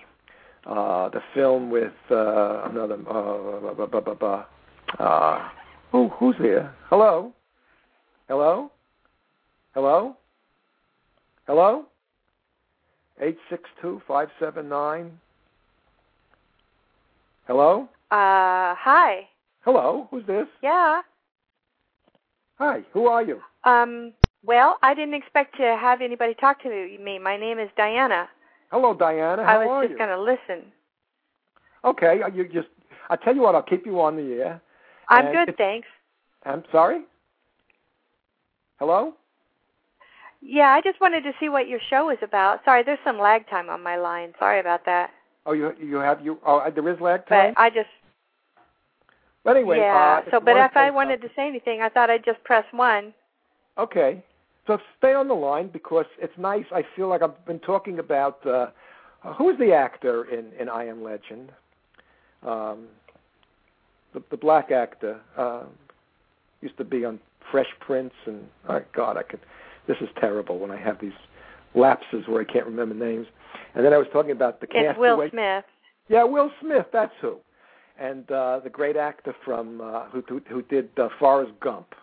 uh, 0.67 1.09
the 1.11 1.21
film 1.35 1.71
with 1.71 1.93
uh, 2.11 2.69
another. 2.69 2.99
Uh, 3.09 4.45
uh, 4.99 5.49
who 5.93 6.09
who's 6.09 6.37
there? 6.41 6.75
Hello, 6.89 7.33
hello, 8.29 8.71
hello, 9.75 10.17
hello. 11.47 11.85
Eight 13.21 13.39
six 13.49 13.63
two 13.81 14.03
five 14.07 14.29
seven 14.41 14.69
nine. 14.69 15.19
Hello. 17.47 17.89
Uh, 18.11 18.75
hi. 18.75 19.29
Hello. 19.61 20.09
Who's 20.11 20.27
this? 20.27 20.47
Yeah. 20.63 21.03
Hi. 22.59 22.83
Who 22.93 23.07
are 23.07 23.23
you? 23.23 23.41
Um. 23.65 24.13
Well, 24.45 24.79
I 24.83 24.95
didn't 24.95 25.15
expect 25.15 25.57
to 25.57 25.77
have 25.81 26.01
anybody 26.01 26.35
talk 26.35 26.63
to 26.63 26.69
me. 26.69 27.19
My 27.19 27.37
name 27.37 27.59
is 27.59 27.69
Diana. 27.77 28.29
Hello, 28.71 28.95
Diana. 28.95 29.45
How 29.45 29.61
I 29.61 29.67
was 29.67 29.87
just 29.89 29.99
going 29.99 30.11
to 30.11 30.21
listen. 30.21 30.71
Okay. 31.85 32.23
uh, 32.23 32.29
You 32.29 32.49
just. 32.49 32.69
I 33.11 33.17
tell 33.17 33.35
you 33.35 33.43
what. 33.43 33.55
I'll 33.55 33.63
keep 33.63 33.87
you 33.87 34.01
on 34.01 34.17
the 34.17 34.35
air. 34.35 34.61
I'm 35.09 35.27
And 35.27 35.47
good, 35.47 35.57
thanks. 35.57 35.87
I'm 36.45 36.65
sorry. 36.73 37.03
Hello. 38.79 39.15
Yeah, 40.43 40.69
I 40.69 40.81
just 40.81 41.01
wanted 41.01 41.23
to 41.23 41.33
see 41.41 41.49
what 41.49 41.69
your 41.69 41.81
show 41.89 42.11
is 42.11 42.19
about. 42.23 42.61
Sorry, 42.65 42.83
there's 42.83 42.99
some 43.05 43.19
lag 43.19 43.49
time 43.49 43.69
on 43.71 43.83
my 43.83 43.97
line. 43.97 44.33
Sorry 44.39 44.61
about 44.61 44.85
that. 44.85 45.11
Oh, 45.47 45.53
you 45.53 45.73
you 45.81 45.97
have 45.97 46.25
you. 46.25 46.39
Oh, 46.45 46.63
there 46.75 46.89
is 46.89 47.01
lag 47.01 47.27
time. 47.27 47.55
But 47.55 47.61
I 47.61 47.71
just 47.71 47.89
But 49.45 49.57
anyway. 49.57 49.79
yeah. 49.79 50.23
uh, 50.27 50.31
so, 50.31 50.41
but 50.41 50.57
if 50.57 50.77
I 50.77 50.89
say 50.89 50.91
wanted 50.91 51.23
to 51.23 51.29
say 51.37 51.47
anything, 51.49 51.81
I 51.81 51.89
thought 51.89 52.11
I'd 52.11 52.25
just 52.25 52.43
press 52.45 52.65
one. 52.73 53.15
Okay. 53.79 54.23
So 54.67 54.79
stay 54.99 55.15
on 55.15 55.29
the 55.29 55.35
line 55.35 55.69
because 55.73 56.07
it's 56.19 56.37
nice. 56.37 56.65
I 56.73 56.83
feel 56.97 57.09
like 57.09 57.23
I've 57.23 57.45
been 57.47 57.61
talking 57.61 57.99
about 57.99 58.45
uh, 58.47 58.67
who's 59.37 59.59
the 59.59 59.73
actor 59.73 60.25
in 60.25 60.47
in 60.61 60.69
I 60.69 60.87
Am 60.87 61.03
Legend, 61.03 61.53
um, 62.45 62.87
the 64.13 64.23
the 64.31 64.37
black 64.37 64.71
actor 64.71 65.21
uh, 65.37 65.65
used 66.63 66.77
to 66.79 66.85
be 66.85 67.05
on 67.05 67.21
Fresh 67.51 67.69
Prince 67.81 68.15
and 68.27 68.45
oh 68.69 68.81
God, 68.95 69.17
I 69.17 69.23
could. 69.23 69.41
This 69.87 69.97
is 70.01 70.09
terrible 70.19 70.59
when 70.59 70.73
I 70.73 70.77
have 70.77 71.01
these 71.01 71.13
lapses 71.75 72.27
where 72.27 72.41
I 72.41 72.45
can't 72.45 72.67
remember 72.67 72.95
names. 72.95 73.29
And 73.75 73.85
then 73.85 73.93
I 73.93 73.99
was 73.99 74.09
talking 74.13 74.33
about 74.33 74.61
the 74.61 74.67
It's 74.71 74.99
Will 74.99 75.17
Castaway. 75.17 75.31
Smith. 75.31 75.65
Yeah, 76.09 76.25
Will 76.25 76.51
Smith. 76.61 76.87
That's 76.93 77.13
who. 77.21 77.37
And 78.01 78.31
uh, 78.31 78.61
the 78.65 78.71
great 78.71 78.97
actor 78.97 79.35
from 79.45 79.81
uh, 79.81 80.07
who 80.07 80.23
who, 80.29 80.41
who 80.49 80.63
did 80.63 80.89
uh, 80.99 81.09
Forrest 81.21 81.53
Gump. 81.61 81.95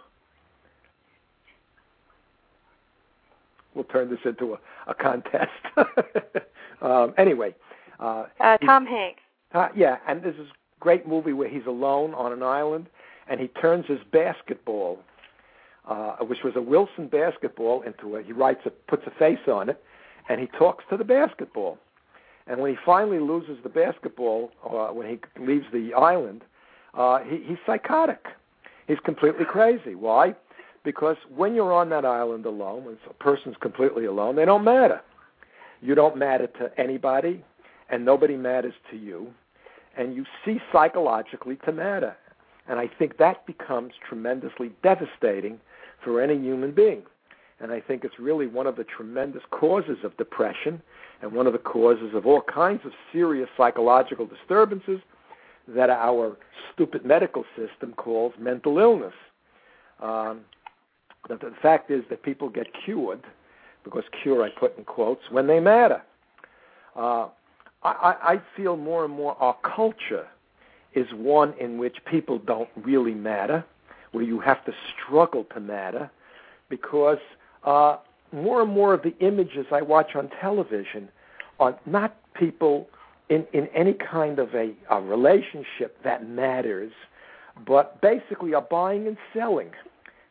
We'll 3.75 3.85
turn 3.85 4.09
this 4.09 4.19
into 4.25 4.53
a, 4.53 4.59
a 4.87 4.93
contest. 4.93 5.51
um, 6.81 7.13
anyway, 7.17 7.55
uh, 7.99 8.25
Uh, 8.39 8.57
he- 8.59 8.67
Tom 8.67 8.85
Hanks. 8.85 9.21
uh, 9.53 9.69
yeah, 9.75 9.97
and 10.07 10.21
this 10.21 10.35
is 10.35 10.47
a 10.49 10.79
great 10.79 11.07
movie 11.07 11.33
where 11.33 11.49
he's 11.49 11.65
alone 11.65 12.13
on 12.13 12.31
an 12.33 12.43
island, 12.43 12.87
and 13.27 13.39
he 13.39 13.47
turns 13.47 13.85
his 13.87 13.99
basketball, 14.11 14.99
uh, 15.87 16.17
which 16.17 16.43
was 16.43 16.55
a 16.55 16.61
Wilson 16.61 17.07
basketball, 17.07 17.81
into 17.81 18.15
a. 18.15 18.21
He 18.23 18.31
writes 18.31 18.61
a, 18.65 18.69
puts 18.69 19.03
a 19.07 19.11
face 19.11 19.47
on 19.47 19.69
it, 19.69 19.81
and 20.29 20.39
he 20.39 20.47
talks 20.47 20.83
to 20.89 20.97
the 20.97 21.03
basketball. 21.03 21.77
And 22.47 22.59
when 22.59 22.71
he 22.71 22.77
finally 22.85 23.19
loses 23.19 23.57
the 23.63 23.69
basketball, 23.69 24.51
uh, 24.69 24.87
when 24.93 25.07
he 25.07 25.19
leaves 25.41 25.65
the 25.71 25.93
island, 25.93 26.43
uh, 26.93 27.19
he, 27.19 27.37
he's 27.45 27.57
psychotic. 27.65 28.25
He's 28.87 28.99
completely 29.05 29.45
crazy. 29.45 29.95
Why? 29.95 30.35
Because 30.83 31.17
when 31.33 31.55
you're 31.55 31.73
on 31.73 31.89
that 31.89 32.05
island 32.05 32.45
alone, 32.45 32.85
when 32.85 32.97
a 33.09 33.13
person's 33.13 33.55
completely 33.61 34.05
alone, 34.05 34.35
they 34.35 34.45
don't 34.45 34.63
matter. 34.63 35.01
You 35.81 35.95
don't 35.95 36.17
matter 36.17 36.47
to 36.47 36.71
anybody, 36.79 37.43
and 37.89 38.03
nobody 38.03 38.35
matters 38.35 38.73
to 38.91 38.97
you, 38.97 39.33
and 39.97 40.15
you 40.15 40.25
cease 40.43 40.61
psychologically 40.71 41.57
to 41.65 41.71
matter. 41.71 42.15
And 42.67 42.79
I 42.79 42.89
think 42.99 43.17
that 43.17 43.45
becomes 43.45 43.93
tremendously 44.07 44.71
devastating 44.81 45.59
for 46.03 46.21
any 46.21 46.37
human 46.37 46.71
being. 46.71 47.03
And 47.59 47.71
I 47.71 47.79
think 47.79 48.03
it's 48.03 48.19
really 48.19 48.47
one 48.47 48.67
of 48.67 48.75
the 48.75 48.83
tremendous 48.83 49.43
causes 49.51 49.97
of 50.03 50.15
depression 50.17 50.81
and 51.21 51.31
one 51.31 51.47
of 51.47 51.53
the 51.53 51.59
causes 51.59 52.13
of 52.13 52.25
all 52.25 52.41
kinds 52.41 52.81
of 52.85 52.91
serious 53.11 53.49
psychological 53.55 54.25
disturbances 54.25 54.99
that 55.67 55.89
our 55.89 56.37
stupid 56.73 57.05
medical 57.05 57.45
system 57.55 57.93
calls 57.93 58.33
mental 58.37 58.79
illness. 58.79 59.13
Um, 60.01 60.41
but 61.27 61.39
the 61.39 61.53
fact 61.61 61.89
is 61.89 62.03
that 62.09 62.23
people 62.23 62.49
get 62.49 62.67
cured, 62.85 63.23
because 63.83 64.03
cure 64.21 64.43
I 64.43 64.49
put 64.49 64.77
in 64.77 64.83
quotes, 64.83 65.21
when 65.29 65.47
they 65.47 65.59
matter. 65.59 66.01
Uh, 66.95 67.27
I, 67.83 68.15
I 68.21 68.41
feel 68.55 68.77
more 68.77 69.03
and 69.03 69.13
more 69.13 69.35
our 69.41 69.57
culture 69.63 70.27
is 70.93 71.07
one 71.13 71.53
in 71.59 71.77
which 71.77 71.97
people 72.05 72.39
don't 72.39 72.69
really 72.77 73.13
matter, 73.13 73.65
where 74.11 74.23
you 74.23 74.39
have 74.39 74.63
to 74.65 74.73
struggle 74.95 75.45
to 75.53 75.59
matter, 75.59 76.09
because 76.69 77.17
uh, 77.63 77.97
more 78.31 78.61
and 78.61 78.71
more 78.71 78.93
of 78.93 79.01
the 79.03 79.17
images 79.19 79.65
I 79.71 79.81
watch 79.81 80.15
on 80.15 80.29
television 80.39 81.09
are 81.59 81.77
not 81.85 82.15
people 82.33 82.87
in, 83.29 83.45
in 83.53 83.67
any 83.67 83.93
kind 83.93 84.39
of 84.39 84.53
a, 84.53 84.73
a 84.89 85.01
relationship 85.01 85.97
that 86.03 86.27
matters, 86.27 86.91
but 87.65 88.01
basically 88.01 88.53
are 88.53 88.61
buying 88.61 89.07
and 89.07 89.17
selling. 89.33 89.71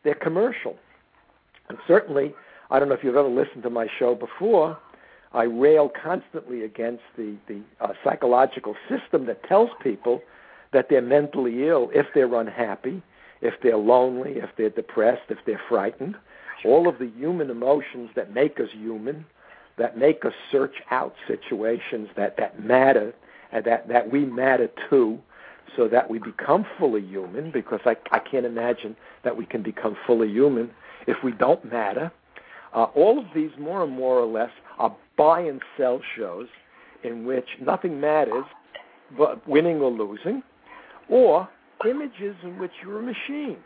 They're 0.03 0.15
commercial. 0.15 0.75
And 1.69 1.77
certainly, 1.87 2.33
I 2.69 2.79
don't 2.79 2.89
know 2.89 2.95
if 2.95 3.03
you've 3.03 3.15
ever 3.15 3.27
listened 3.27 3.63
to 3.63 3.69
my 3.69 3.87
show 3.99 4.15
before, 4.15 4.77
I 5.33 5.43
rail 5.43 5.89
constantly 5.89 6.63
against 6.63 7.03
the, 7.17 7.35
the 7.47 7.61
uh, 7.81 7.93
psychological 8.03 8.75
system 8.87 9.25
that 9.25 9.43
tells 9.43 9.69
people 9.81 10.21
that 10.73 10.87
they're 10.89 11.01
mentally 11.01 11.67
ill 11.67 11.89
if 11.93 12.07
they're 12.13 12.33
unhappy, 12.35 13.01
if 13.41 13.55
they're 13.63 13.77
lonely, 13.77 14.33
if 14.33 14.49
they're 14.57 14.69
depressed, 14.69 15.23
if 15.29 15.39
they're 15.45 15.61
frightened. 15.67 16.15
All 16.65 16.87
of 16.87 16.99
the 16.99 17.11
human 17.17 17.49
emotions 17.49 18.11
that 18.15 18.33
make 18.33 18.59
us 18.59 18.69
human, 18.71 19.25
that 19.77 19.97
make 19.97 20.23
us 20.23 20.33
search 20.51 20.75
out 20.91 21.15
situations 21.27 22.09
that, 22.15 22.37
that 22.37 22.63
matter 22.63 23.13
and 23.51 23.65
that, 23.65 23.87
that 23.87 24.11
we 24.11 24.25
matter 24.25 24.69
to 24.89 25.19
so 25.75 25.87
that 25.87 26.09
we 26.09 26.19
become 26.19 26.65
fully 26.77 27.01
human 27.01 27.51
because 27.51 27.79
I, 27.85 27.95
I 28.11 28.19
can't 28.19 28.45
imagine 28.45 28.95
that 29.23 29.35
we 29.35 29.45
can 29.45 29.63
become 29.63 29.95
fully 30.05 30.29
human 30.29 30.71
if 31.07 31.17
we 31.23 31.31
don't 31.31 31.63
matter. 31.71 32.11
Uh, 32.73 32.85
all 32.95 33.19
of 33.19 33.25
these, 33.35 33.51
more 33.59 33.83
and 33.83 33.93
more 33.93 34.19
or 34.19 34.25
less, 34.25 34.49
are 34.79 34.95
buy 35.17 35.41
and 35.41 35.61
sell 35.77 36.01
shows 36.17 36.47
in 37.03 37.25
which 37.25 37.45
nothing 37.61 37.99
matters 37.99 38.45
but 39.17 39.47
winning 39.47 39.77
or 39.77 39.91
losing, 39.91 40.41
or 41.09 41.47
images 41.87 42.35
in 42.43 42.57
which 42.57 42.71
you're 42.81 42.99
a 42.99 43.03
machine. 43.03 43.57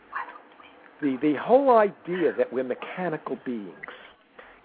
The, 1.00 1.16
the 1.22 1.34
whole 1.40 1.76
idea 1.76 2.32
that 2.36 2.52
we're 2.52 2.64
mechanical 2.64 3.38
beings 3.44 3.72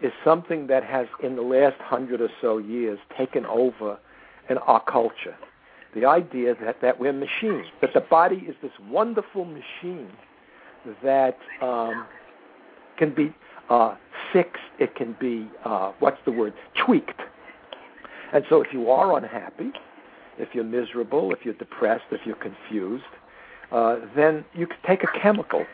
is 0.01 0.11
something 0.25 0.67
that 0.67 0.83
has, 0.83 1.07
in 1.21 1.35
the 1.35 1.41
last 1.41 1.79
hundred 1.79 2.19
or 2.19 2.29
so 2.41 2.57
years, 2.57 2.99
taken 3.17 3.45
over 3.45 3.97
in 4.49 4.57
our 4.57 4.83
culture. 4.83 5.35
The 5.95 6.05
idea 6.05 6.55
that, 6.63 6.81
that 6.81 6.99
we're 6.99 7.13
machines, 7.13 7.67
that 7.81 7.93
the 7.93 8.01
body 8.01 8.45
is 8.47 8.55
this 8.61 8.71
wonderful 8.89 9.45
machine 9.45 10.09
that 11.03 11.37
um, 11.61 12.05
can 12.97 13.13
be 13.13 13.33
uh, 13.69 13.95
fixed, 14.31 14.61
it 14.79 14.95
can 14.95 15.15
be, 15.19 15.47
uh, 15.65 15.91
what's 15.99 16.17
the 16.25 16.31
word, 16.31 16.53
tweaked. 16.85 17.21
And 18.33 18.43
so 18.49 18.61
if 18.61 18.73
you 18.73 18.89
are 18.89 19.17
unhappy, 19.17 19.71
if 20.37 20.49
you're 20.53 20.63
miserable, 20.63 21.31
if 21.31 21.39
you're 21.45 21.53
depressed, 21.53 22.05
if 22.11 22.21
you're 22.25 22.35
confused, 22.35 23.03
uh, 23.71 23.97
then 24.15 24.43
you 24.53 24.67
can 24.67 24.77
take 24.85 25.03
a 25.03 25.19
chemical, 25.19 25.65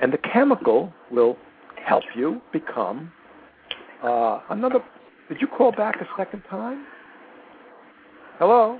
and 0.00 0.12
the 0.12 0.18
chemical 0.18 0.92
will 1.10 1.36
help 1.84 2.04
you 2.16 2.40
become 2.52 3.12
uh, 4.02 4.40
another. 4.50 4.80
Did 5.28 5.40
you 5.40 5.46
call 5.46 5.72
back 5.72 6.00
a 6.00 6.08
second 6.16 6.42
time? 6.50 6.86
Hello? 8.38 8.78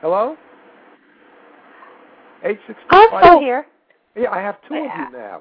Hello? 0.00 0.36
Eight 2.44 2.58
six 2.66 2.78
I'm 2.90 3.08
still 3.20 3.40
here. 3.40 3.66
Yeah, 4.16 4.30
I 4.30 4.40
have 4.40 4.56
two 4.68 4.74
of 4.74 4.84
you 4.84 5.18
now. 5.18 5.40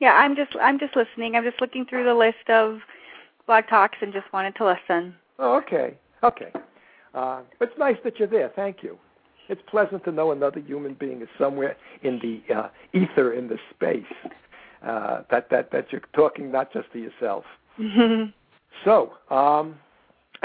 Yeah, 0.00 0.14
I'm 0.14 0.34
just 0.34 0.50
I'm 0.60 0.78
just 0.78 0.96
listening. 0.96 1.36
I'm 1.36 1.44
just 1.44 1.60
looking 1.60 1.86
through 1.86 2.04
the 2.04 2.14
list 2.14 2.48
of 2.48 2.78
blog 3.46 3.64
talks 3.70 3.98
and 4.02 4.12
just 4.12 4.30
wanted 4.32 4.56
to 4.56 4.66
listen. 4.66 5.14
Oh, 5.38 5.56
okay, 5.58 5.96
okay. 6.24 6.52
Uh, 7.14 7.42
it's 7.60 7.72
nice 7.78 7.96
that 8.04 8.18
you're 8.18 8.28
there. 8.28 8.52
Thank 8.56 8.82
you. 8.82 8.98
It's 9.48 9.62
pleasant 9.68 10.04
to 10.04 10.12
know 10.12 10.32
another 10.32 10.60
human 10.60 10.94
being 10.94 11.22
is 11.22 11.28
somewhere 11.38 11.76
in 12.02 12.18
the 12.18 12.54
uh, 12.54 12.68
ether, 12.92 13.32
in 13.32 13.46
the 13.46 13.58
space. 13.70 14.02
Uh, 14.84 15.22
that 15.30 15.48
that 15.50 15.70
that 15.70 15.92
you're 15.92 16.02
talking 16.14 16.50
not 16.50 16.72
just 16.72 16.92
to 16.92 16.98
yourself. 16.98 17.44
so, 18.84 19.12
um, 19.30 19.76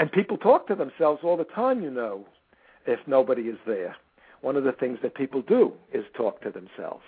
and 0.02 0.10
people 0.10 0.36
talk 0.36 0.66
to 0.66 0.74
themselves 0.74 1.20
all 1.22 1.36
the 1.36 1.44
time. 1.44 1.80
You 1.80 1.88
know, 1.92 2.26
if 2.86 2.98
nobody 3.06 3.42
is 3.42 3.56
there, 3.64 3.94
one 4.40 4.56
of 4.56 4.64
the 4.64 4.72
things 4.72 4.98
that 5.00 5.14
people 5.14 5.42
do 5.42 5.74
is 5.94 6.04
talk 6.16 6.40
to 6.40 6.50
themselves. 6.50 7.04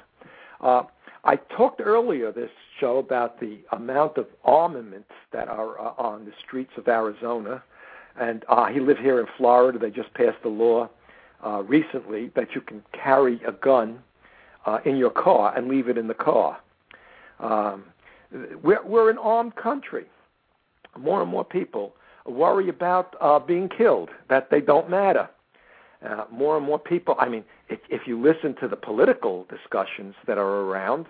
Uh, 0.60 0.84
I 1.24 1.34
talked 1.34 1.80
earlier 1.80 2.30
this 2.30 2.52
show 2.78 2.98
about 2.98 3.40
the 3.40 3.58
amount 3.72 4.16
of 4.16 4.28
armaments 4.44 5.10
that 5.32 5.48
are 5.48 5.76
uh, 5.80 5.94
on 5.98 6.24
the 6.24 6.30
streets 6.46 6.70
of 6.76 6.86
Arizona, 6.86 7.64
and 8.14 8.44
uh, 8.48 8.66
he 8.66 8.78
lived 8.78 9.00
here 9.00 9.18
in 9.18 9.26
Florida. 9.36 9.76
They 9.76 9.90
just 9.90 10.14
passed 10.14 10.44
a 10.44 10.48
law 10.48 10.88
uh, 11.44 11.64
recently 11.64 12.30
that 12.36 12.54
you 12.54 12.60
can 12.60 12.80
carry 12.92 13.40
a 13.44 13.50
gun 13.50 14.04
uh, 14.66 14.78
in 14.84 14.98
your 14.98 15.10
car 15.10 15.52
and 15.56 15.66
leave 15.66 15.88
it 15.88 15.98
in 15.98 16.06
the 16.06 16.14
car. 16.14 16.60
Um, 17.40 17.86
we're, 18.62 18.84
we're 18.86 19.10
an 19.10 19.18
armed 19.18 19.56
country. 19.56 20.04
More 20.96 21.20
and 21.20 21.28
more 21.28 21.44
people 21.44 21.96
worry 22.26 22.68
about 22.68 23.14
uh, 23.20 23.38
being 23.38 23.68
killed, 23.68 24.10
that 24.28 24.50
they 24.50 24.60
don't 24.60 24.88
matter. 24.88 25.28
Uh, 26.04 26.24
more 26.30 26.56
and 26.56 26.66
more 26.66 26.78
people, 26.78 27.14
I 27.18 27.28
mean, 27.28 27.44
if, 27.68 27.80
if 27.88 28.06
you 28.06 28.20
listen 28.20 28.54
to 28.60 28.68
the 28.68 28.76
political 28.76 29.46
discussions 29.48 30.14
that 30.26 30.36
are 30.36 30.60
around, 30.62 31.06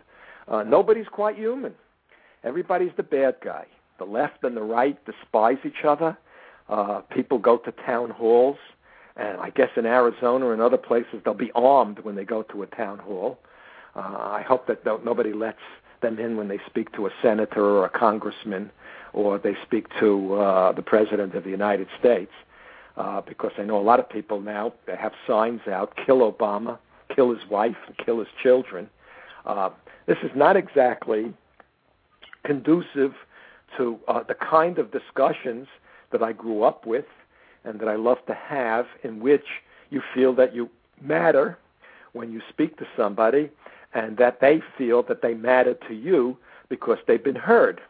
uh, 0.47 0.63
nobody's 0.63 1.09
quite 1.09 1.37
human. 1.37 1.75
Everybody's 2.45 2.93
the 2.97 3.03
bad 3.03 3.37
guy. 3.43 3.67
The 3.99 4.05
left 4.05 4.45
and 4.45 4.57
the 4.57 4.63
right 4.63 4.99
despise 5.05 5.59
each 5.65 5.85
other. 5.85 6.17
Uh, 6.69 7.01
people 7.11 7.39
go 7.39 7.57
to 7.59 7.73
town 7.73 8.11
halls, 8.11 8.59
and 9.17 9.39
I 9.39 9.51
guess 9.51 9.71
in 9.77 9.87
Arizona 9.87 10.51
and 10.51 10.61
other 10.61 10.77
places 10.77 11.21
they'll 11.25 11.35
be 11.35 11.53
armed 11.55 12.01
when 12.01 12.15
they 12.15 12.25
go 12.25 12.43
to 12.43 12.63
a 12.63 12.67
town 12.67 12.99
hall. 12.99 13.39
Uh, 13.97 14.01
I 14.01 14.45
hope 14.47 14.67
that 14.67 14.85
nobody 15.05 15.33
lets 15.33 15.59
them 16.05 16.19
in 16.19 16.37
when 16.37 16.49
they 16.49 16.61
speak 16.67 16.93
to 16.93 17.07
a 17.07 17.11
senator 17.23 17.65
or 17.65 17.85
a 17.85 17.91
congressman 17.91 18.71
or 19.13 19.39
they 19.39 19.57
speak 19.65 19.87
to 19.99 20.35
uh, 20.35 20.73
the 20.73 20.83
president 20.83 21.35
of 21.35 21.45
the 21.45 21.51
United 21.51 21.89
States. 21.99 22.33
Uh, 22.97 23.21
because 23.23 23.51
I 23.59 23.63
know 23.63 23.79
a 23.81 23.83
lot 23.83 23.99
of 23.99 24.09
people 24.09 24.41
now 24.41 24.73
that 24.87 24.99
have 24.99 25.13
signs 25.27 25.63
out, 25.67 25.95
kill 26.07 26.31
Obama, 26.31 26.79
kill 27.15 27.35
his 27.35 27.49
wife, 27.51 27.77
kill 28.05 28.19
his 28.21 28.29
children. 28.41 28.89
Uh, 29.45 29.71
this 30.07 30.19
is 30.23 30.31
not 30.37 30.57
exactly 30.57 31.35
conducive 32.45 33.15
to 33.77 33.99
uh, 34.07 34.23
the 34.23 34.35
kind 34.35 34.79
of 34.79 34.93
discussions 34.93 35.67
that 36.13 36.23
I 36.23 36.33
grew 36.33 36.63
up 36.63 36.87
with 36.87 37.07
and 37.65 37.81
that 37.81 37.89
I 37.89 37.97
love 37.97 38.19
to 38.27 38.35
have, 38.35 38.87
in 39.03 39.21
which 39.21 39.47
you 39.91 40.01
feel 40.15 40.33
that 40.35 40.55
you 40.55 40.71
matter 41.01 41.59
when 42.13 42.31
you 42.33 42.41
speak 42.49 42.77
to 42.79 42.87
somebody 42.97 43.51
and 43.95 44.17
that 44.17 44.41
they 44.41 44.61
feel 44.77 45.03
that 45.05 45.23
they 45.23 45.35
matter 45.35 45.75
to 45.89 45.95
you 45.95 46.37
because 46.69 46.99
they've 47.07 47.23
been 47.23 47.35
heard. 47.35 47.81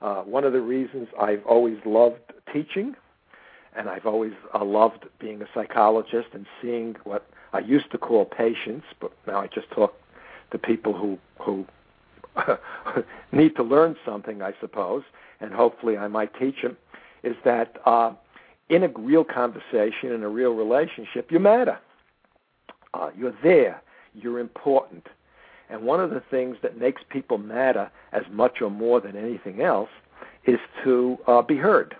Uh, 0.00 0.22
one 0.22 0.44
of 0.44 0.52
the 0.52 0.60
reasons 0.60 1.08
I've 1.20 1.44
always 1.46 1.78
loved 1.84 2.20
teaching 2.52 2.94
and 3.76 3.88
I've 3.88 4.06
always 4.06 4.32
uh, 4.54 4.64
loved 4.64 5.06
being 5.18 5.40
a 5.42 5.46
psychologist 5.54 6.28
and 6.32 6.46
seeing 6.60 6.96
what 7.04 7.26
I 7.52 7.60
used 7.60 7.90
to 7.92 7.98
call 7.98 8.24
patients, 8.24 8.86
but 9.00 9.12
now 9.26 9.40
I 9.40 9.46
just 9.46 9.70
talk 9.70 9.94
to 10.50 10.58
people 10.58 10.92
who 10.92 11.18
who 11.38 11.66
need 13.32 13.56
to 13.56 13.62
learn 13.62 13.96
something, 14.04 14.42
I 14.42 14.52
suppose, 14.60 15.02
and 15.40 15.52
hopefully 15.52 15.96
I 15.96 16.08
might 16.08 16.36
teach 16.38 16.62
them. 16.62 16.76
Is 17.22 17.36
that 17.44 17.76
uh, 17.86 18.12
in 18.68 18.82
a 18.84 18.88
real 18.88 19.24
conversation, 19.24 20.12
in 20.12 20.22
a 20.22 20.28
real 20.28 20.52
relationship, 20.52 21.30
you 21.30 21.38
matter. 21.38 21.78
Uh, 22.94 23.10
you're 23.16 23.34
there. 23.42 23.82
You're 24.14 24.38
important. 24.38 25.06
And 25.70 25.82
one 25.82 26.00
of 26.00 26.10
the 26.10 26.22
things 26.30 26.56
that 26.62 26.78
makes 26.78 27.02
people 27.08 27.38
matter 27.38 27.90
as 28.12 28.22
much 28.30 28.62
or 28.62 28.70
more 28.70 29.00
than 29.00 29.16
anything 29.16 29.60
else 29.60 29.90
is 30.46 30.58
to 30.84 31.18
uh, 31.26 31.42
be 31.42 31.56
heard. 31.56 31.96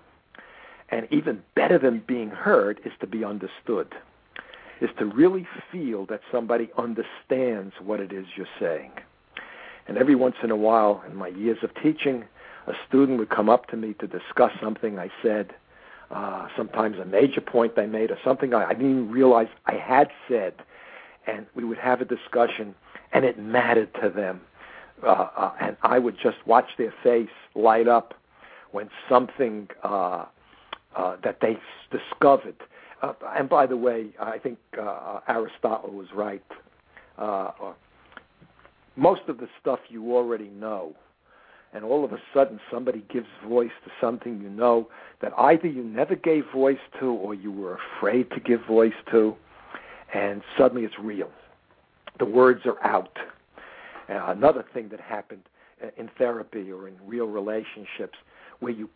And 0.91 1.07
even 1.11 1.43
better 1.55 1.79
than 1.79 2.03
being 2.07 2.31
heard 2.31 2.81
is 2.85 2.93
to 3.01 3.07
be 3.07 3.25
understood, 3.25 3.95
is 4.81 4.89
to 4.99 5.05
really 5.05 5.47
feel 5.71 6.07
that 6.07 6.21
somebody 6.33 6.71
understands 6.79 7.75
what 7.85 8.01
it 8.01 8.13
is 8.13 8.27
you're 8.37 8.47
saying. 8.59 8.93
And 9.87 9.99
every 9.99 10.15
once 10.15 10.37
in 10.43 10.51
a 10.51 10.57
while, 10.57 11.03
in 11.07 11.17
my 11.17 11.29
years 11.29 11.59
of 11.63 11.71
teaching, 11.83 12.25
a 12.67 12.73
student 12.87 13.19
would 13.19 13.31
come 13.31 13.49
up 13.49 13.67
to 13.69 13.77
me 13.77 13.95
to 13.95 14.07
discuss 14.07 14.53
something 14.63 14.99
I 14.99 15.11
said, 15.23 15.55
uh, 16.11 16.49
sometimes 16.57 16.99
a 16.99 17.05
major 17.05 17.41
point 17.43 17.73
I 17.77 17.87
made, 17.87 18.11
or 18.11 18.19
something 18.25 18.55
I, 18.55 18.67
I 18.67 18.73
didn't 18.73 18.91
even 18.91 19.11
realize 19.11 19.49
I 19.67 19.75
had 19.75 20.09
said. 20.27 20.55
And 21.27 21.47
we 21.55 21.65
would 21.65 21.79
have 21.79 22.01
a 22.01 22.07
discussion, 22.07 22.75
and 23.13 23.25
it 23.25 23.39
mattered 23.39 23.93
to 24.03 24.11
them. 24.11 24.41
Uh, 25.03 25.29
uh, 25.37 25.53
and 25.61 25.77
I 25.83 25.99
would 25.99 26.17
just 26.21 26.39
watch 26.47 26.71
their 26.77 26.93
face 27.03 27.29
light 27.55 27.89
up 27.89 28.15
when 28.73 28.91
something 29.09 29.69
uh, 29.83 30.27
uh, 30.97 31.17
that 31.23 31.39
they 31.41 31.57
discovered. 31.91 32.57
Uh, 33.03 33.13
and 33.37 33.49
by 33.49 33.67
the 33.67 33.77
way, 33.77 34.09
I 34.21 34.39
think 34.39 34.59
uh, 34.81 35.21
Aristotle 35.29 35.91
was 35.91 36.09
right. 36.15 36.43
Uh, 37.17 37.51
most 38.97 39.23
of 39.29 39.39
the 39.39 39.49
stuff 39.61 39.79
you 39.89 40.17
already 40.17 40.49
know, 40.49 40.95
and 41.73 41.85
all 41.85 42.05
of 42.05 42.13
a 42.13 42.19
sudden 42.35 42.59
somebody 42.71 43.05
gives 43.13 43.29
voice 43.47 43.71
to 43.85 43.91
something 44.01 44.41
you 44.41 44.49
know 44.49 44.89
that 45.21 45.33
either 45.39 45.69
you 45.69 45.85
never 45.85 46.17
gave 46.17 46.45
voice 46.53 46.79
to 46.99 47.07
or 47.07 47.35
you 47.35 47.53
were 47.53 47.79
afraid 47.97 48.31
to 48.31 48.41
give 48.41 48.61
voice 48.67 48.93
to, 49.13 49.37
and 50.13 50.43
suddenly 50.57 50.85
it's 50.85 50.99
real. 50.99 51.31
The 52.19 52.25
words 52.25 52.63
are 52.67 52.83
out. 52.85 53.17
Uh, 54.09 54.25
another 54.29 54.65
thing 54.73 54.89
that 54.89 55.01
happened 55.01 55.43
uh, 55.83 55.89
in 55.97 56.11
therapy 56.19 56.71
or 56.71 56.89
in 56.89 56.95
real 57.07 57.27
relationships 57.27 58.19
where 58.61 58.73
you 58.73 58.89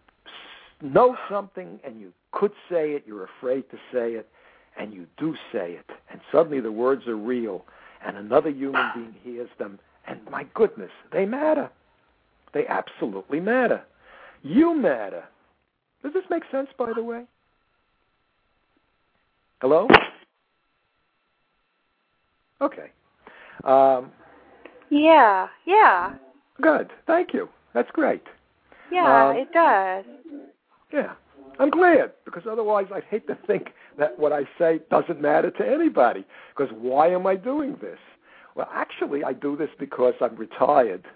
know 0.81 1.17
something 1.31 1.79
and 1.85 2.01
you 2.01 2.13
could 2.33 2.53
say 2.71 2.93
it, 2.93 3.05
you're 3.07 3.29
afraid 3.39 3.69
to 3.71 3.77
say 3.93 4.13
it, 4.13 4.29
and 4.79 4.93
you 4.93 5.07
do 5.19 5.35
say 5.53 5.73
it, 5.73 5.87
and 6.11 6.21
suddenly 6.33 6.61
the 6.61 6.73
words 6.73 7.07
are 7.07 7.17
real, 7.17 7.65
and 8.05 8.17
another 8.17 8.51
human 8.51 8.91
being 8.95 9.15
hears 9.23 9.51
them, 9.59 9.79
and 10.07 10.19
my 10.31 10.47
goodness, 10.55 10.91
they 11.13 11.27
matter. 11.27 11.71
They 12.55 12.67
absolutely 12.67 13.39
matter. 13.39 13.83
You 14.43 14.75
matter. 14.75 15.25
Does 16.03 16.13
this 16.15 16.25
make 16.31 16.43
sense, 16.51 16.69
by 16.77 16.93
the 16.95 17.03
way? 17.03 17.25
Hello? 19.61 19.87
Okay. 22.61 22.91
Um, 23.65 24.13
yeah, 24.91 25.49
yeah. 25.67 26.15
Good. 26.61 26.91
Thank 27.07 27.33
you. 27.33 27.49
That's 27.75 27.91
great. 27.93 28.23
Yeah, 28.91 29.29
um, 29.29 29.37
it 29.37 29.53
does. 29.53 30.05
Yeah. 30.93 31.13
I'm 31.59 31.71
glad 31.71 32.13
because 32.25 32.43
otherwise 32.51 32.87
I'd 32.95 33.05
hate 33.05 33.27
to 33.27 33.39
think 33.47 33.71
that 33.99 34.19
what 34.19 34.33
I 34.33 34.43
say 34.59 34.81
doesn't 34.91 35.21
matter 35.21 35.51
to 35.51 35.67
anybody. 35.67 36.25
Because 36.57 36.73
why 36.79 37.09
am 37.09 37.27
I 37.27 37.37
doing 37.37 37.77
this? 37.81 37.99
Well, 38.55 38.69
actually, 38.73 39.25
I 39.25 39.33
do 39.33 39.57
this 39.57 39.71
because 39.79 40.15
I'm 40.21 40.37
retired 40.37 41.07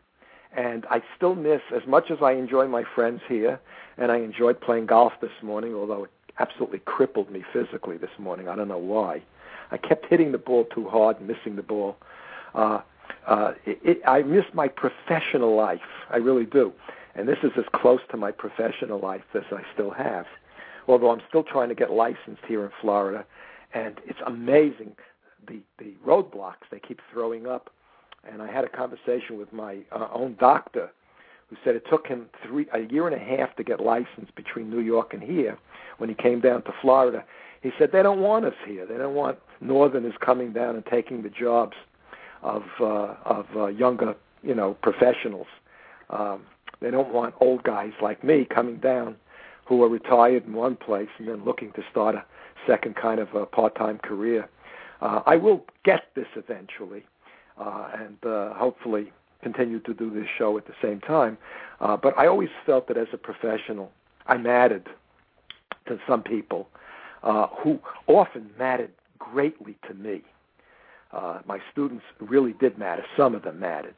and 0.57 0.87
I 0.91 1.03
still 1.17 1.35
miss, 1.35 1.61
as 1.75 1.87
much 1.87 2.11
as 2.11 2.19
I 2.23 2.33
enjoy 2.33 2.67
my 2.67 2.83
friends 2.95 3.21
here, 3.29 3.61
and 3.99 4.11
I 4.11 4.19
enjoyed 4.19 4.61
playing 4.61 4.87
golf 4.87 5.13
this 5.21 5.31
morning, 5.43 5.75
although 5.75 6.05
it 6.05 6.11
absolutely 6.39 6.79
crippled 6.79 7.31
me 7.31 7.45
physically 7.53 7.99
this 7.99 8.11
morning. 8.19 8.49
I 8.49 8.57
don't 8.57 8.69
know 8.69 8.79
why. 8.79 9.23
I 9.71 9.77
kept 9.77 10.07
hitting 10.07 10.33
the 10.33 10.39
ball 10.39 10.65
too 10.75 10.89
hard 10.89 11.19
and 11.19 11.27
missing 11.27 11.57
the 11.57 11.63
ball. 11.63 11.97
Uh, 12.55 12.81
uh, 13.27 13.53
it, 13.65 13.81
it, 13.83 14.03
I 14.07 14.23
miss 14.23 14.45
my 14.55 14.69
professional 14.69 15.57
life. 15.57 15.81
I 16.11 16.17
really 16.17 16.47
do 16.47 16.73
and 17.17 17.27
this 17.27 17.39
is 17.43 17.51
as 17.57 17.65
close 17.73 18.01
to 18.11 18.17
my 18.17 18.31
professional 18.31 19.01
life 19.01 19.23
as 19.35 19.43
I 19.51 19.63
still 19.73 19.91
have. 19.91 20.27
Although 20.87 21.11
I'm 21.11 21.23
still 21.29 21.43
trying 21.43 21.71
to 21.71 21.75
get 21.75 21.91
licensed 21.91 22.43
here 22.47 22.65
in 22.65 22.71
Florida, 22.81 23.25
and 23.75 24.01
it's 24.07 24.21
amazing 24.27 24.95
the 25.49 25.61
the 25.79 25.95
roadblocks 26.07 26.69
they 26.71 26.79
keep 26.79 27.01
throwing 27.13 27.47
up. 27.47 27.71
And 28.31 28.43
I 28.43 28.51
had 28.51 28.65
a 28.65 28.69
conversation 28.69 29.39
with 29.39 29.53
my 29.53 29.79
uh, 29.93 30.09
own 30.13 30.37
doctor, 30.39 30.91
who 31.49 31.57
said 31.65 31.77
it 31.77 31.85
took 31.89 32.07
him 32.07 32.27
three 32.47 32.67
a 32.73 32.81
year 32.81 33.09
and 33.09 33.17
a 33.17 33.37
half 33.37 33.55
to 33.57 33.65
get 33.65 33.81
licensed 33.81 34.35
between 34.35 34.69
New 34.71 34.81
York 34.81 35.15
and 35.15 35.23
here. 35.23 35.57
When 35.99 36.09
he 36.09 36.15
came 36.15 36.41
down 36.41 36.63
to 36.65 36.75
Florida, 36.83 37.25
he 37.63 37.71
said 37.79 37.91
they 37.93 38.03
don't 38.03 38.21
want 38.21 38.45
us 38.45 38.55
here. 38.67 38.85
They 38.87 38.99
don't 38.99 39.15
want 39.15 39.39
Northerners 39.61 40.15
coming 40.21 40.53
down 40.53 40.77
and 40.77 40.85
taking 40.85 41.23
the 41.23 41.31
jobs 41.31 41.77
of 42.43 42.63
uh, 42.81 43.15
of 43.25 43.47
uh, 43.57 43.67
younger 43.67 44.15
you 44.43 44.55
know 44.55 44.75
professionals. 44.83 45.47
Um, 46.11 46.43
they 46.81 46.91
don't 46.91 47.13
want 47.13 47.35
old 47.41 47.63
guys 47.65 47.93
like 48.03 48.23
me 48.23 48.45
coming 48.45 48.77
down 48.79 49.17
who 49.65 49.83
are 49.83 49.89
retired 49.89 50.47
in 50.47 50.53
one 50.53 50.77
place 50.77 51.09
and 51.19 51.27
then 51.29 51.45
looking 51.45 51.73
to 51.73 51.83
start 51.91 52.15
a 52.15 52.25
second 52.67 52.97
kind 52.97 53.19
of 53.21 53.35
a 53.35 53.47
part-time 53.47 53.99
career. 53.99 54.49
Uh, 55.01 55.23
I 55.27 55.37
will 55.37 55.65
get 55.85 56.03
this 56.15 56.27
eventually. 56.37 57.05
uh, 57.59 57.89
and 57.99 58.17
uh, 58.25 58.55
hopefully 58.55 59.13
continue 59.43 59.81
to 59.81 59.95
do 59.95 60.11
this 60.11 60.27
show 60.37 60.57
at 60.59 60.67
the 60.67 60.75
same 60.83 61.01
time. 61.01 61.39
Uh, 61.81 61.97
but 61.97 62.17
I 62.19 62.27
always 62.27 62.49
felt 62.65 62.89
that 62.89 62.97
as 62.97 63.09
a 63.13 63.19
professional, 63.19 63.91
I 64.27 64.37
mattered 64.37 64.89
to 65.87 65.99
some 66.07 66.23
people 66.23 66.69
uh, 67.23 67.47
who 67.63 67.79
often 68.07 68.51
mattered 68.59 68.93
greatly 69.19 69.77
to 69.89 69.95
me. 69.95 70.23
Uh, 71.13 71.41
my 71.47 71.59
students 71.73 72.05
really 72.21 72.55
did 72.55 72.79
matter. 72.79 73.05
Some 73.17 73.35
of 73.35 73.43
them 73.43 73.61
mattered, 73.61 73.97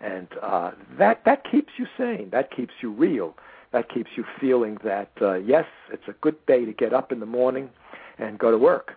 and 0.00 0.28
uh, 0.42 0.72
that 0.98 1.22
that 1.24 1.42
keeps 1.50 1.72
you 1.78 1.86
sane. 1.96 2.28
That 2.30 2.54
keeps 2.54 2.74
you 2.82 2.90
real. 2.92 3.34
That 3.72 3.88
keeps 3.88 4.10
you 4.16 4.24
feeling 4.40 4.78
that 4.84 5.10
uh, 5.20 5.34
yes, 5.34 5.64
it's 5.90 6.06
a 6.08 6.12
good 6.20 6.44
day 6.46 6.64
to 6.64 6.72
get 6.72 6.92
up 6.92 7.10
in 7.10 7.20
the 7.20 7.26
morning 7.26 7.70
and 8.18 8.38
go 8.38 8.50
to 8.50 8.58
work. 8.58 8.92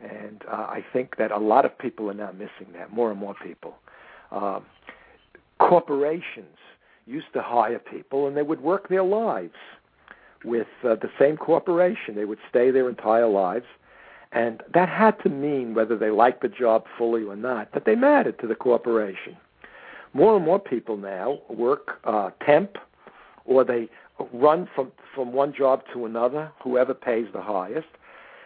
And 0.00 0.42
uh, 0.50 0.54
I 0.54 0.84
think 0.92 1.16
that 1.18 1.30
a 1.30 1.38
lot 1.38 1.64
of 1.64 1.78
people 1.78 2.10
are 2.10 2.14
now 2.14 2.32
missing 2.32 2.72
that. 2.74 2.92
More 2.92 3.10
and 3.10 3.20
more 3.20 3.34
people. 3.42 3.74
Uh, 4.32 4.60
corporations 5.58 6.56
used 7.06 7.32
to 7.34 7.42
hire 7.42 7.78
people, 7.78 8.26
and 8.26 8.36
they 8.36 8.42
would 8.42 8.60
work 8.60 8.88
their 8.88 9.04
lives 9.04 9.54
with 10.44 10.66
uh, 10.84 10.96
the 10.96 11.10
same 11.18 11.36
corporation. 11.36 12.14
They 12.14 12.24
would 12.24 12.38
stay 12.48 12.70
their 12.70 12.88
entire 12.88 13.28
lives. 13.28 13.66
And 14.32 14.62
that 14.72 14.88
had 14.88 15.22
to 15.22 15.28
mean, 15.28 15.74
whether 15.74 15.96
they 15.96 16.10
liked 16.10 16.40
the 16.42 16.48
job 16.48 16.84
fully 16.96 17.22
or 17.22 17.36
not, 17.36 17.72
that 17.72 17.84
they 17.84 17.94
mattered 17.94 18.38
to 18.40 18.46
the 18.46 18.54
corporation. 18.54 19.36
More 20.14 20.36
and 20.36 20.44
more 20.44 20.58
people 20.58 20.96
now 20.96 21.38
work 21.48 22.00
uh, 22.04 22.30
temp, 22.44 22.76
or 23.44 23.64
they 23.64 23.88
run 24.32 24.68
from 24.74 24.92
from 25.14 25.32
one 25.32 25.52
job 25.52 25.82
to 25.92 26.06
another, 26.06 26.50
whoever 26.62 26.94
pays 26.94 27.26
the 27.32 27.42
highest. 27.42 27.88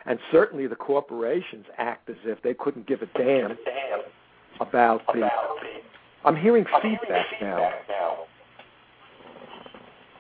And 0.05 0.19
certainly 0.31 0.67
the 0.67 0.77
corporations 0.77 1.67
act 1.79 2.09
as 2.09 2.17
if 2.25 2.43
they 2.43 2.55
couldn't 2.55 2.87
give 2.87 3.03
a 3.03 3.07
damn 3.19 3.57
about 4.61 5.03
the. 5.13 5.29
I'm 6.25 6.37
hearing 6.37 6.65
feedback 6.83 7.27
now. 7.41 7.73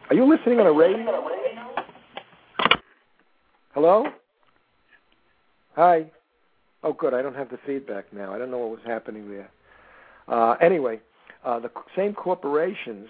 Are 0.08 0.14
you 0.14 0.28
listening 0.28 0.60
on 0.60 0.66
a 0.66 0.72
radio? 0.72 1.74
Hello? 3.74 4.06
Hi. 5.76 6.06
Oh, 6.82 6.94
good. 6.94 7.12
I 7.12 7.20
don't 7.20 7.36
have 7.36 7.50
the 7.50 7.58
feedback 7.66 8.10
now. 8.10 8.32
I 8.32 8.38
don't 8.38 8.50
know 8.50 8.56
what 8.56 8.70
was 8.70 8.86
happening 8.86 9.30
there. 9.30 9.50
Uh, 10.26 10.52
anyway, 10.58 11.00
uh, 11.44 11.58
the 11.60 11.70
same 11.94 12.14
corporations, 12.14 13.08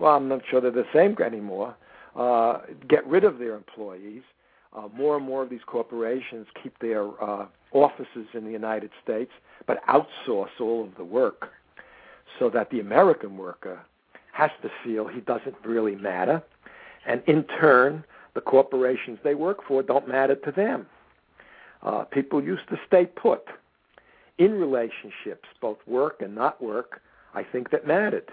well, 0.00 0.16
I'm 0.16 0.28
not 0.28 0.40
sure 0.50 0.60
they're 0.60 0.72
the 0.72 0.84
same 0.92 1.16
anymore, 1.24 1.76
uh, 2.16 2.58
get 2.88 3.06
rid 3.06 3.22
of 3.22 3.38
their 3.38 3.54
employees. 3.54 4.22
Uh, 4.76 4.88
more 4.92 5.16
and 5.16 5.24
more 5.24 5.44
of 5.44 5.48
these 5.48 5.62
corporations 5.64 6.48
keep 6.60 6.76
their 6.80 7.06
uh, 7.22 7.46
offices 7.72 8.26
in 8.34 8.44
the 8.44 8.50
United 8.50 8.90
States, 9.02 9.30
but 9.68 9.78
outsource 9.86 10.50
all 10.60 10.84
of 10.84 10.96
the 10.96 11.04
work 11.04 11.50
so 12.40 12.50
that 12.50 12.68
the 12.70 12.80
American 12.80 13.36
worker 13.36 13.80
has 14.32 14.50
to 14.62 14.70
feel 14.82 15.06
he 15.06 15.20
doesn't 15.20 15.54
really 15.64 15.94
matter. 15.94 16.42
And 17.06 17.22
in 17.28 17.44
turn, 17.44 18.02
the 18.34 18.40
corporations 18.40 19.20
they 19.22 19.36
work 19.36 19.58
for 19.68 19.84
don't 19.84 20.08
matter 20.08 20.34
to 20.34 20.50
them. 20.50 20.86
Uh, 21.82 22.04
people 22.04 22.42
used 22.42 22.68
to 22.68 22.78
stay 22.86 23.06
put 23.06 23.46
in 24.38 24.52
relationships, 24.52 25.48
both 25.60 25.78
work 25.86 26.20
and 26.20 26.34
not 26.34 26.62
work, 26.62 27.00
I 27.34 27.42
think 27.42 27.70
that 27.70 27.86
mattered. 27.86 28.30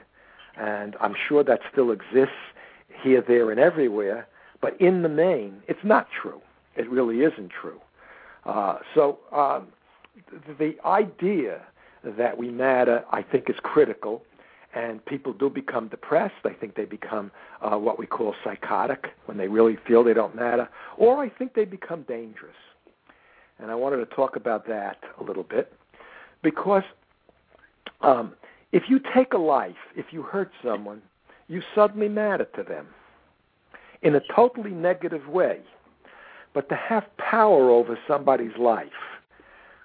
And 0.58 0.96
I'm 1.02 1.16
sure 1.28 1.44
that 1.44 1.60
still 1.72 1.92
exists 1.92 2.34
here, 3.04 3.24
there, 3.28 3.52
and 3.52 3.60
everywhere. 3.60 4.28
But 4.62 4.80
in 4.80 5.02
the 5.02 5.10
main, 5.10 5.62
it's 5.68 5.84
not 5.84 6.08
true. 6.10 6.42
It 6.76 6.90
really 6.90 7.22
isn't 7.22 7.50
true. 7.50 7.82
Uh, 8.46 8.78
so 8.94 9.20
um, 9.32 9.68
the 10.60 10.76
idea 10.86 11.62
that 12.04 12.38
we 12.38 12.50
matter, 12.50 13.04
I 13.12 13.22
think, 13.24 13.50
is 13.50 13.56
critical 13.62 14.24
and 14.76 15.04
people 15.06 15.34
do 15.34 15.50
become 15.50 15.88
depressed. 15.88 16.36
I 16.44 16.52
think 16.54 16.76
they 16.76 16.86
become 16.86 17.32
uh, 17.62 17.78
what 17.78 17.98
we 17.98 18.06
call 18.06 18.36
psychotic 18.44 19.08
when 19.26 19.38
they 19.38 19.48
really 19.48 19.78
feel 19.88 20.04
they 20.04 20.14
don't 20.14 20.36
matter, 20.36 20.68
or 20.98 21.24
I 21.24 21.30
think 21.30 21.54
they 21.54 21.66
become 21.66 22.04
dangerous. 22.04 22.56
And 23.60 23.72
I 23.72 23.76
wanted 23.76 23.98
to 23.98 24.16
talk 24.16 24.36
about 24.36 24.68
that 24.68 24.98
a 25.20 25.24
little 25.24 25.44
bit 25.44 25.72
because 26.42 26.84
um, 28.02 28.34
if 28.72 28.84
you 28.90 29.00
take 29.14 29.34
a 29.34 29.38
life, 29.38 29.76
if 29.96 30.08
you 30.12 30.22
hurt 30.22 30.52
someone, 30.64 31.02
you 31.48 31.62
suddenly 31.74 32.10
matter 32.10 32.46
to 32.56 32.64
them 32.64 32.88
in 34.02 34.16
a 34.16 34.22
totally 34.36 34.72
negative 34.72 35.28
way. 35.28 35.60
But 36.54 36.70
to 36.70 36.76
have 36.76 37.06
power 37.18 37.70
over 37.70 37.98
somebody's 38.08 38.58
life, 38.58 38.88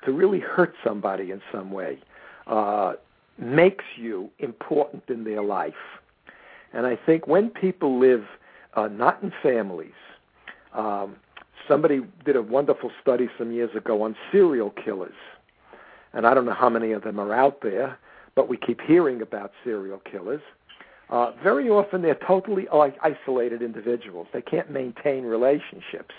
to 0.05 0.13
really 0.13 0.41
hurt 0.41 0.75
somebody 0.85 1.31
in 1.31 1.43
some 1.53 1.71
way, 1.71 1.99
uh, 2.47 2.95
makes 3.39 3.85
you 3.97 4.31
important 4.39 5.05
in 5.09 5.25
their 5.25 5.43
life. 5.43 5.75
And 6.73 6.87
I 6.87 6.97
think 6.97 7.27
when 7.27 7.51
people 7.51 7.99
live 7.99 8.25
uh, 8.75 8.89
not 8.89 9.23
in 9.23 9.33
families, 9.43 9.93
um, 10.75 11.17
somebody 11.71 12.01
did 12.25 12.35
a 12.35 12.43
wonderful 12.43 12.91
study 13.01 13.29
some 13.39 13.53
years 13.53 13.71
ago 13.77 14.03
on 14.03 14.17
serial 14.33 14.71
killers. 14.71 15.15
And 16.13 16.27
I 16.27 16.35
don't 16.35 16.45
know 16.45 16.53
how 16.55 16.69
many 16.69 16.91
of 16.91 17.05
them 17.05 17.21
are 17.21 17.33
out 17.33 17.63
there, 17.63 17.97
but 18.35 18.49
we 18.49 18.57
keep 18.57 18.81
hearing 18.81 19.23
about 19.23 19.53
serial 19.63 19.99
killers. 19.99 20.43
Uh, 21.11 21.31
very 21.43 21.69
often 21.71 22.03
they're 22.03 22.19
totally 22.27 22.67
isolated 23.03 23.63
individuals. 23.63 24.27
They 24.33 24.43
can't 24.43 24.71
maintain 24.71 25.25
relationships. 25.25 26.15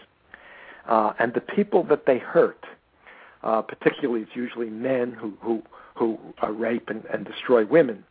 Uh, 0.87 1.11
and 1.19 1.33
the 1.33 1.41
people 1.41 1.83
that 1.83 2.05
they 2.05 2.17
hurt, 2.17 2.65
uh, 3.43 3.61
particularly 3.61 4.21
it's 4.21 4.35
usually 4.35 4.69
men 4.69 5.11
who, 5.11 5.33
who 5.41 5.61
who 5.95 6.17
uh, 6.41 6.49
rape 6.49 6.89
and, 6.89 7.03
and 7.13 7.25
destroy 7.25 7.65
women, 7.65 8.03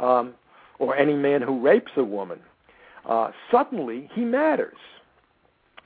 um, 0.00 0.34
or 0.78 0.96
any 0.96 1.14
man 1.14 1.40
who 1.40 1.60
rapes 1.60 1.92
a 1.96 2.04
woman, 2.04 2.40
uh, 3.08 3.30
suddenly 3.50 4.10
he 4.12 4.22
matters. 4.22 4.76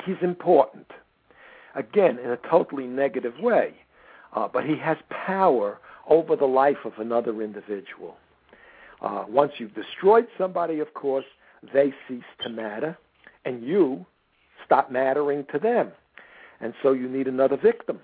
He's 0.05 0.17
important. 0.23 0.87
Again, 1.75 2.19
in 2.19 2.31
a 2.31 2.39
totally 2.49 2.87
negative 2.87 3.35
way, 3.41 3.75
uh, 4.35 4.49
but 4.53 4.65
he 4.65 4.77
has 4.77 4.97
power 5.11 5.79
over 6.09 6.37
the 6.37 6.45
life 6.45 6.85
of 6.85 6.93
another 6.99 7.43
individual. 7.43 8.17
Uh, 9.01 9.25
once 9.29 9.53
you've 9.59 9.75
destroyed 9.75 10.27
somebody, 10.39 10.79
of 10.81 10.95
course, 10.95 11.25
they 11.73 11.93
cease 12.09 12.23
to 12.43 12.49
matter, 12.49 12.97
and 13.45 13.63
you 13.63 14.05
stop 14.65 14.91
mattering 14.91 15.45
to 15.53 15.59
them. 15.59 15.91
And 16.61 16.75
so 16.83 16.93
you 16.93 17.09
need 17.09 17.27
another 17.27 17.57
victim. 17.57 18.01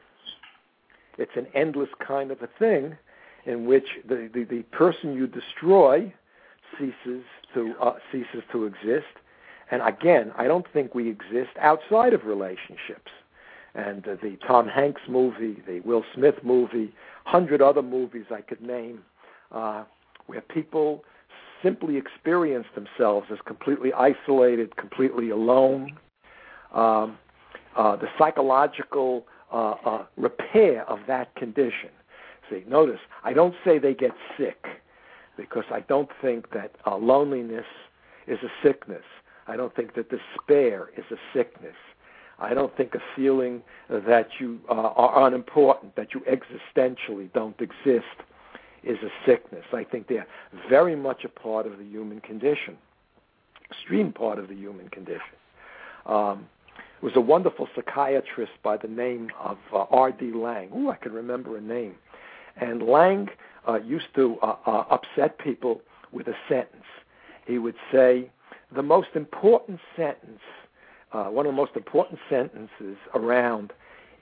It's 1.19 1.31
an 1.37 1.47
endless 1.55 1.89
kind 2.07 2.31
of 2.31 2.43
a 2.43 2.49
thing 2.59 2.97
in 3.47 3.67
which 3.67 3.87
the, 4.09 4.31
the, 4.33 4.45
the 4.45 4.63
person 4.65 5.15
you 5.15 5.27
destroy 5.27 6.13
ceases 6.79 7.25
to 7.55 7.75
uh, 7.81 7.95
ceases 8.13 8.43
to 8.53 8.65
exist. 8.65 9.07
And 9.71 9.83
again, 9.83 10.33
I 10.37 10.47
don't 10.47 10.67
think 10.73 10.95
we 10.95 11.09
exist 11.09 11.51
outside 11.61 12.13
of 12.13 12.25
relationships. 12.25 13.11
And 13.75 14.07
uh, 14.07 14.17
the 14.21 14.37
Tom 14.47 14.67
Hanks 14.67 15.03
movie, 15.09 15.63
the 15.67 15.81
Will 15.81 16.05
Smith 16.15 16.37
movie, 16.43 16.93
hundred 17.25 17.63
other 17.63 17.83
movies 17.83 18.25
I 18.33 18.41
could 18.41 18.61
name, 18.61 19.03
uh, 19.53 19.85
where 20.27 20.41
people 20.41 21.05
simply 21.63 21.97
experience 21.97 22.67
themselves 22.75 23.29
as 23.31 23.39
completely 23.47 23.93
isolated, 23.93 24.77
completely 24.77 25.31
alone. 25.31 25.97
Um, 26.75 27.19
uh, 27.77 27.95
the 27.95 28.09
psychological 28.19 29.27
uh, 29.53 29.75
uh, 29.85 30.07
repair 30.17 30.89
of 30.91 30.99
that 31.07 31.35
condition 31.37 31.91
see. 32.51 32.65
Notice, 32.69 33.01
I 33.25 33.33
don't 33.33 33.55
say 33.65 33.79
they 33.79 33.95
get 33.95 34.13
sick 34.37 34.67
because 35.37 35.65
I 35.73 35.81
don't 35.81 36.11
think 36.21 36.51
that 36.53 36.73
uh, 36.87 36.97
loneliness 36.97 37.67
is 38.27 38.39
a 38.43 38.67
sickness. 38.67 39.05
I 39.47 39.57
don't 39.57 39.75
think 39.75 39.95
that 39.95 40.11
despair 40.11 40.91
is 40.97 41.05
a 41.11 41.17
sickness. 41.35 41.77
I 42.39 42.55
don't 42.55 42.75
think 42.77 42.95
a 42.95 43.03
feeling 43.15 43.63
that 43.89 44.29
you 44.39 44.61
uh, 44.69 44.73
are 44.73 45.27
unimportant, 45.27 45.95
that 45.97 46.15
you 46.15 46.21
existentially 46.21 47.33
don't 47.33 47.61
exist, 47.61 48.07
is 48.83 48.99
a 49.03 49.11
sickness. 49.27 49.65
I 49.73 49.85
think 49.85 50.09
they're 50.09 50.27
very 50.69 50.97
much 50.97 51.25
a 51.25 51.29
part 51.29 51.67
of 51.67 51.79
the 51.79 51.85
human 51.85 52.21
condition, 52.21 52.79
extreme 53.71 54.13
part 54.13 54.39
of 54.39 54.49
the 54.49 54.55
human 54.55 54.89
condition. 54.89 55.21
Um, 56.07 56.49
it 56.77 57.05
was 57.05 57.17
a 57.17 57.21
wonderful 57.21 57.69
psychiatrist 57.75 58.53
by 58.63 58.77
the 58.77 58.89
name 58.89 59.31
of 59.39 59.59
uh, 59.73 59.85
R.D. 59.91 60.33
Laing. 60.33 60.71
Ooh, 60.77 60.91
I 60.91 60.97
can 60.97 61.13
remember 61.13 61.57
a 61.57 61.61
name. 61.61 61.95
And 62.57 62.83
Laing 62.83 63.29
uh, 63.69 63.81
used 63.81 64.15
to 64.17 64.39
uh, 64.43 64.57
uh, 64.67 64.85
upset 64.91 65.39
people 65.39 65.83
with 66.13 66.27
a 66.29 66.35
sentence. 66.49 66.85
He 67.47 67.59
would 67.59 67.77
say, 67.93 68.31
the 68.75 68.83
most 68.83 69.09
important 69.15 69.81
sentence, 69.97 70.41
uh, 71.13 71.25
one 71.25 71.47
of 71.47 71.53
the 71.53 71.57
most 71.57 71.77
important 71.77 72.21
sentences 72.29 72.97
around 73.15 73.73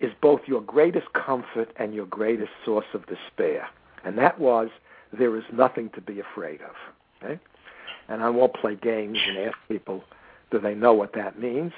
is 0.01 0.13
both 0.21 0.41
your 0.47 0.61
greatest 0.61 1.13
comfort 1.13 1.71
and 1.77 1.95
your 1.95 2.07
greatest 2.07 2.51
source 2.65 2.87
of 2.95 3.05
despair. 3.07 3.69
And 4.05 4.17
that 4.19 4.39
was, 4.39 4.69
there 5.13 5.37
is 5.37 5.45
nothing 5.53 5.91
to 5.91 6.01
be 6.01 6.21
afraid 6.21 6.61
of. 6.63 6.75
Okay? 7.23 7.41
And 8.09 8.23
I 8.23 8.31
won't 8.31 8.55
play 8.55 8.77
games 8.77 9.19
and 9.27 9.39
ask 9.39 9.57
people, 9.69 10.05
do 10.51 10.59
they 10.59 10.75
know 10.75 10.95
what 10.95 11.13
that 11.15 11.39
means? 11.39 11.73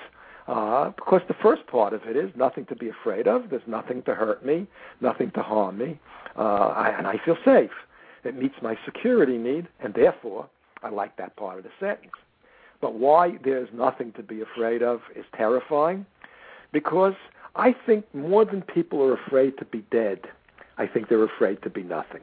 Uh, 0.46 0.90
because 0.90 1.22
the 1.28 1.34
first 1.42 1.66
part 1.66 1.92
of 1.92 2.02
it 2.04 2.16
is 2.16 2.30
nothing 2.36 2.66
to 2.66 2.76
be 2.76 2.88
afraid 2.88 3.26
of. 3.26 3.50
There's 3.50 3.62
nothing 3.66 4.02
to 4.02 4.14
hurt 4.14 4.44
me, 4.44 4.66
nothing 5.00 5.30
to 5.32 5.42
harm 5.42 5.78
me, 5.78 5.98
uh, 6.36 6.40
I, 6.40 6.88
and 6.96 7.06
I 7.06 7.20
feel 7.24 7.36
safe. 7.44 7.70
it 8.24 8.36
meets 8.36 8.56
my 8.62 8.76
security 8.84 9.38
need, 9.38 9.68
and 9.80 9.94
therefore 9.94 10.48
I 10.82 10.90
like 10.90 11.16
that 11.16 11.36
part 11.36 11.58
of 11.58 11.64
the 11.64 11.70
sentence. 11.78 12.12
But 12.80 12.94
why 12.94 13.38
there's 13.44 13.68
nothing 13.72 14.12
to 14.12 14.22
be 14.22 14.40
afraid 14.40 14.82
of 14.82 15.00
is 15.14 15.24
terrifying 15.36 16.06
because 16.72 17.14
I 17.56 17.74
think 17.86 18.12
more 18.14 18.44
than 18.44 18.62
people 18.62 19.02
are 19.02 19.14
afraid 19.14 19.58
to 19.58 19.64
be 19.64 19.84
dead, 19.90 20.20
I 20.78 20.86
think 20.86 21.08
they're 21.08 21.24
afraid 21.24 21.62
to 21.62 21.70
be 21.70 21.82
nothing. 21.82 22.22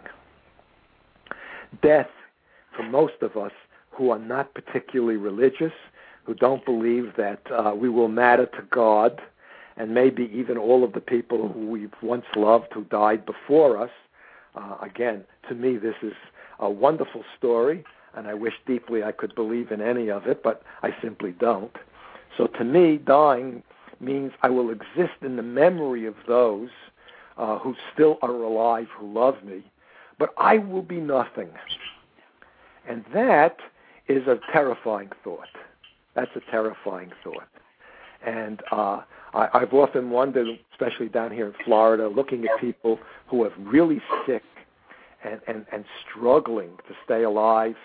Death, 1.81 2.09
for 2.75 2.83
most 2.83 3.21
of 3.21 3.35
us 3.35 3.51
who 3.91 4.09
are 4.09 4.19
not 4.19 4.53
particularly 4.53 5.17
religious, 5.17 5.73
who 6.23 6.33
don't 6.33 6.63
believe 6.65 7.13
that 7.17 7.41
uh, 7.51 7.73
we 7.75 7.89
will 7.89 8.07
matter 8.07 8.45
to 8.45 8.61
God, 8.69 9.21
and 9.75 9.93
maybe 9.93 10.29
even 10.33 10.57
all 10.57 10.83
of 10.83 10.93
the 10.93 11.01
people 11.01 11.49
who 11.49 11.67
we've 11.67 11.93
once 12.01 12.25
loved 12.35 12.73
who 12.73 12.83
died 12.85 13.25
before 13.25 13.81
us. 13.81 13.91
Uh, 14.55 14.77
again, 14.81 15.23
to 15.47 15.55
me, 15.55 15.77
this 15.77 15.95
is 16.01 16.13
a 16.59 16.69
wonderful 16.69 17.23
story, 17.37 17.83
and 18.17 18.27
I 18.27 18.33
wish 18.33 18.55
deeply 18.65 19.03
I 19.03 19.11
could 19.11 19.35
believe 19.35 19.71
in 19.71 19.79
any 19.79 20.09
of 20.09 20.25
it, 20.25 20.41
but 20.43 20.63
I 20.81 20.89
simply 21.01 21.31
don't. 21.31 21.75
So 22.35 22.47
to 22.47 22.63
me, 22.63 22.97
dying 22.97 23.61
means 23.99 24.31
I 24.41 24.49
will 24.49 24.71
exist 24.71 25.21
in 25.21 25.35
the 25.35 25.43
memory 25.43 26.05
of 26.05 26.15
those 26.27 26.69
uh, 27.37 27.59
who 27.59 27.75
still 27.93 28.17
are 28.23 28.31
alive, 28.31 28.87
who 28.97 29.13
love 29.13 29.43
me, 29.43 29.63
but 30.17 30.33
I 30.37 30.57
will 30.57 30.81
be 30.81 30.99
nothing. 30.99 31.49
And 32.89 33.05
that 33.13 33.57
is 34.07 34.25
a 34.27 34.39
terrifying 34.51 35.09
thought. 35.23 35.49
That's 36.15 36.31
a 36.35 36.51
terrifying 36.51 37.11
thought. 37.23 37.47
And 38.25 38.61
uh, 38.71 39.01
I, 39.35 39.49
I've 39.53 39.73
often 39.73 40.09
wondered, 40.09 40.47
especially 40.71 41.09
down 41.09 41.31
here 41.31 41.45
in 41.45 41.53
Florida, 41.63 42.07
looking 42.07 42.45
at 42.45 42.59
people 42.59 42.97
who 43.27 43.43
are 43.43 43.51
really 43.59 44.01
sick 44.25 44.43
and, 45.23 45.39
and, 45.47 45.65
and 45.71 45.85
struggling 46.09 46.71
to 46.87 46.95
stay 47.05 47.23
alive 47.23 47.75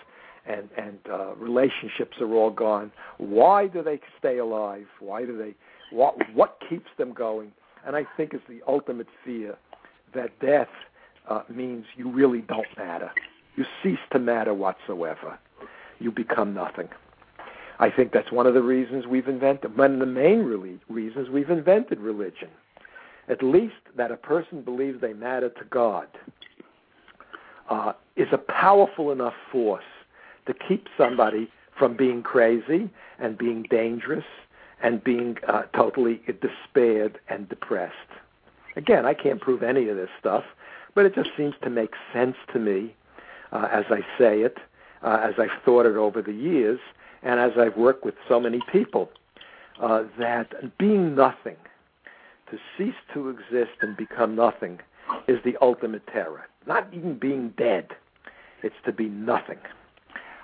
and, 0.45 0.69
and 0.77 0.99
uh, 1.11 1.35
relationships 1.35 2.17
are 2.19 2.33
all 2.33 2.51
gone. 2.51 2.91
Why 3.17 3.67
do 3.67 3.81
they 3.81 3.99
stay 4.19 4.37
alive? 4.37 4.85
Why 4.99 5.25
do 5.25 5.37
they 5.37 5.55
what 5.95 6.15
what 6.33 6.57
keeps 6.69 6.89
them 6.97 7.13
going? 7.13 7.51
And 7.85 7.95
I 7.95 8.05
think 8.17 8.33
it's 8.33 8.43
the 8.47 8.61
ultimate 8.67 9.07
fear 9.25 9.57
that 10.15 10.37
death 10.39 10.69
uh, 11.29 11.43
means 11.49 11.85
you 11.95 12.09
really 12.09 12.41
don't 12.41 12.67
matter. 12.77 13.11
You 13.55 13.65
cease 13.81 13.99
to 14.11 14.19
matter 14.19 14.53
whatsoever. 14.53 15.37
You 15.99 16.11
become 16.11 16.53
nothing. 16.53 16.89
I 17.79 17.89
think 17.89 18.11
that's 18.11 18.31
one 18.31 18.47
of 18.47 18.53
the 18.53 18.61
reasons 18.61 19.05
we've 19.07 19.27
invented, 19.27 19.77
one 19.77 19.93
of 19.93 19.99
the 19.99 20.05
main 20.05 20.43
reasons 20.89 21.29
we've 21.29 21.49
invented 21.49 21.99
religion. 21.99 22.49
At 23.27 23.41
least 23.41 23.75
that 23.97 24.11
a 24.11 24.17
person 24.17 24.61
believes 24.61 25.01
they 25.01 25.13
matter 25.13 25.49
to 25.49 25.63
God 25.69 26.07
uh, 27.69 27.93
is 28.15 28.27
a 28.31 28.37
powerful 28.37 29.11
enough 29.11 29.33
force 29.51 29.83
to 30.45 30.53
keep 30.53 30.87
somebody 30.97 31.49
from 31.77 31.95
being 31.95 32.23
crazy 32.23 32.89
and 33.19 33.37
being 33.37 33.63
dangerous 33.69 34.25
and 34.81 35.03
being 35.03 35.37
uh, 35.47 35.63
totally 35.75 36.21
despaired 36.41 37.19
and 37.29 37.47
depressed. 37.49 37.93
Again, 38.75 39.05
I 39.05 39.13
can't 39.13 39.39
prove 39.39 39.63
any 39.63 39.87
of 39.87 39.95
this 39.95 40.09
stuff, 40.19 40.43
but 40.95 41.05
it 41.05 41.15
just 41.15 41.29
seems 41.37 41.55
to 41.63 41.69
make 41.69 41.93
sense 42.11 42.35
to 42.51 42.59
me 42.59 42.93
uh, 43.53 43.69
as 43.71 43.85
I 43.89 43.99
say 44.17 44.41
it, 44.41 44.57
uh, 45.03 45.19
as 45.21 45.35
I've 45.37 45.63
thought 45.63 45.85
it 45.85 45.95
over 45.95 46.21
the 46.21 46.33
years, 46.33 46.79
and 47.21 47.39
as 47.39 47.51
I've 47.57 47.77
worked 47.77 48.03
with 48.03 48.15
so 48.27 48.39
many 48.39 48.59
people, 48.71 49.09
uh, 49.81 50.03
that 50.19 50.77
being 50.77 51.15
nothing, 51.15 51.55
to 52.49 52.57
cease 52.77 52.95
to 53.13 53.29
exist 53.29 53.77
and 53.81 53.95
become 53.95 54.35
nothing, 54.35 54.79
is 55.27 55.37
the 55.43 55.55
ultimate 55.61 56.05
terror. 56.07 56.47
Not 56.67 56.87
even 56.91 57.17
being 57.17 57.53
dead, 57.57 57.89
it's 58.63 58.75
to 58.85 58.91
be 58.91 59.05
nothing. 59.05 59.59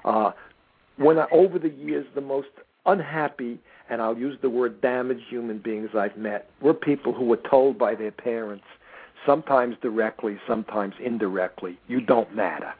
Uh, 0.06 0.32
when 0.98 1.18
I, 1.18 1.28
over 1.32 1.60
the 1.60 1.70
years, 1.70 2.06
the 2.16 2.22
most 2.22 2.50
unhappy, 2.86 3.60
and 3.90 4.02
I'll 4.02 4.18
use 4.18 4.38
the 4.42 4.50
word 4.50 4.82
damaged 4.82 5.24
human 5.30 5.60
beings 5.60 5.90
I've 5.96 6.18
met 6.18 6.50
were 6.62 6.74
people 6.74 7.14
who 7.14 7.26
were 7.26 7.40
told 7.50 7.78
by 7.78 7.96
their 7.96 8.12
parents, 8.12 8.66
sometimes 9.26 9.76
directly, 9.82 10.38
sometimes 10.48 10.94
indirectly, 11.04 11.78
you 11.88 12.02
don't 12.02 12.36
matter. 12.36 12.74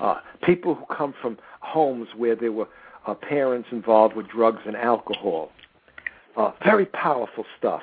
Uh, 0.00 0.16
people 0.42 0.74
who 0.74 0.84
come 0.94 1.14
from 1.20 1.38
homes 1.60 2.08
where 2.16 2.34
there 2.34 2.52
were 2.52 2.68
uh, 3.06 3.14
parents 3.14 3.68
involved 3.70 4.16
with 4.16 4.28
drugs 4.28 4.62
and 4.66 4.76
alcohol. 4.76 5.50
Uh, 6.36 6.52
very 6.64 6.86
powerful 6.86 7.44
stuff. 7.58 7.82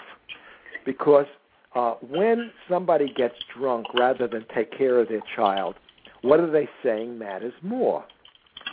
Because 0.86 1.28
uh, 1.76 1.94
when 2.02 2.52
somebody 2.70 3.12
gets 3.14 3.36
drunk 3.56 3.88
rather 3.94 4.28
than 4.28 4.46
take 4.54 4.76
care 4.76 5.00
of 5.00 5.08
their 5.08 5.22
child, 5.36 5.76
what 6.22 6.40
are 6.40 6.52
they 6.52 6.68
saying 6.84 7.18
matters 7.18 7.54
more? 7.62 8.04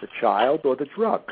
The 0.01 0.09
child 0.21 0.61
or 0.65 0.77
the 0.77 0.87
drug? 0.97 1.23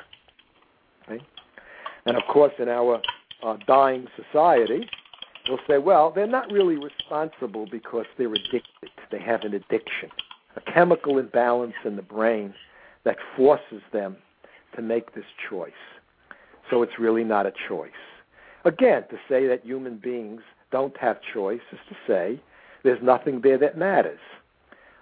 And 2.07 2.17
of 2.17 2.23
course, 2.33 2.53
in 2.59 2.69
our 2.69 3.03
uh, 3.43 3.57
dying 3.67 4.07
society, 4.17 4.89
we'll 5.49 5.59
say, 5.69 5.79
well, 5.79 6.13
they're 6.15 6.27
not 6.27 6.51
really 6.51 6.77
responsible 6.77 7.67
because 7.71 8.07
they're 8.17 8.33
addicted. 8.33 8.91
They 9.11 9.21
have 9.21 9.43
an 9.43 9.55
addiction, 9.55 10.11
a 10.57 10.73
chemical 10.73 11.19
imbalance 11.19 11.75
in 11.85 11.97
the 11.97 12.03
brain 12.03 12.55
that 13.05 13.17
forces 13.37 13.83
them 13.93 14.17
to 14.75 14.83
make 14.83 15.15
this 15.15 15.25
choice. 15.51 15.73
So 16.71 16.83
it's 16.83 16.99
really 16.99 17.25
not 17.25 17.47
a 17.47 17.53
choice. 17.69 17.91
Again, 18.65 19.05
to 19.11 19.17
say 19.29 19.47
that 19.47 19.65
human 19.65 19.99
beings 19.99 20.43
don't 20.73 20.97
have 20.99 21.19
choice 21.33 21.61
is 21.73 21.79
to 21.89 21.97
say 22.07 22.41
there's 22.83 23.03
nothing 23.03 23.41
there 23.43 23.59
that 23.59 23.79
matters. 23.79 24.19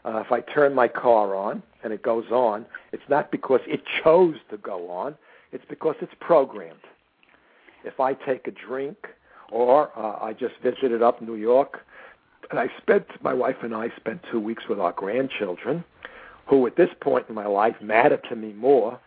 Uh, 0.04 0.18
if 0.18 0.30
I 0.30 0.40
turn 0.40 0.74
my 0.74 0.88
car 0.88 1.34
on 1.34 1.62
and 1.82 1.92
it 1.92 2.02
goes 2.02 2.30
on, 2.30 2.66
it's 2.92 3.02
not 3.08 3.30
because 3.30 3.60
it 3.66 3.82
chose 4.02 4.36
to 4.50 4.58
go 4.58 4.90
on, 4.90 5.16
it's 5.52 5.64
because 5.68 5.96
it's 6.00 6.12
programmed. 6.20 6.80
If 7.84 8.00
I 8.00 8.14
take 8.14 8.46
a 8.46 8.50
drink, 8.50 8.96
or 9.50 9.90
uh, 9.96 10.18
I 10.22 10.32
just 10.32 10.54
visited 10.62 11.02
up 11.02 11.22
New 11.22 11.36
York, 11.36 11.80
and 12.50 12.58
I 12.58 12.68
spent, 12.80 13.06
my 13.22 13.32
wife 13.32 13.56
and 13.62 13.74
I 13.74 13.90
spent 13.96 14.20
two 14.30 14.40
weeks 14.40 14.64
with 14.68 14.78
our 14.78 14.92
grandchildren, 14.92 15.84
who 16.46 16.66
at 16.66 16.76
this 16.76 16.90
point 17.00 17.26
in 17.28 17.34
my 17.34 17.46
life 17.46 17.76
matter 17.80 18.18
to 18.28 18.36
me 18.36 18.52
more 18.52 18.98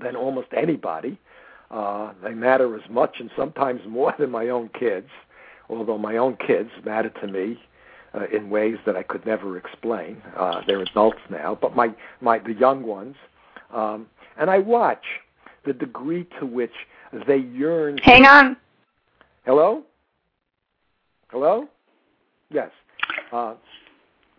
than 0.00 0.14
almost 0.14 0.48
anybody. 0.56 1.18
Uh, 1.70 2.12
they 2.22 2.34
matter 2.34 2.76
as 2.76 2.88
much 2.88 3.16
and 3.18 3.30
sometimes 3.36 3.80
more 3.86 4.14
than 4.18 4.30
my 4.30 4.48
own 4.48 4.70
kids, 4.78 5.08
although 5.68 5.98
my 5.98 6.16
own 6.16 6.36
kids 6.36 6.70
matter 6.84 7.10
to 7.10 7.26
me 7.26 7.60
uh, 8.14 8.26
in 8.32 8.50
ways 8.50 8.76
that 8.86 8.96
I 8.96 9.02
could 9.02 9.24
never 9.26 9.56
explain. 9.56 10.20
Uh, 10.36 10.62
they're 10.66 10.82
adults 10.82 11.18
now, 11.30 11.58
but 11.60 11.76
my, 11.76 11.94
my 12.20 12.38
the 12.38 12.54
young 12.54 12.82
ones, 12.84 13.16
um, 13.72 14.06
and 14.38 14.50
I 14.50 14.58
watch 14.58 15.04
the 15.66 15.72
degree 15.72 16.26
to 16.40 16.46
which 16.46 16.72
they 17.26 17.38
yearn. 17.38 17.98
Hang 17.98 18.24
on. 18.24 18.56
Hello. 19.44 19.82
Hello. 21.28 21.68
Yes. 22.50 22.70
Uh, 23.32 23.54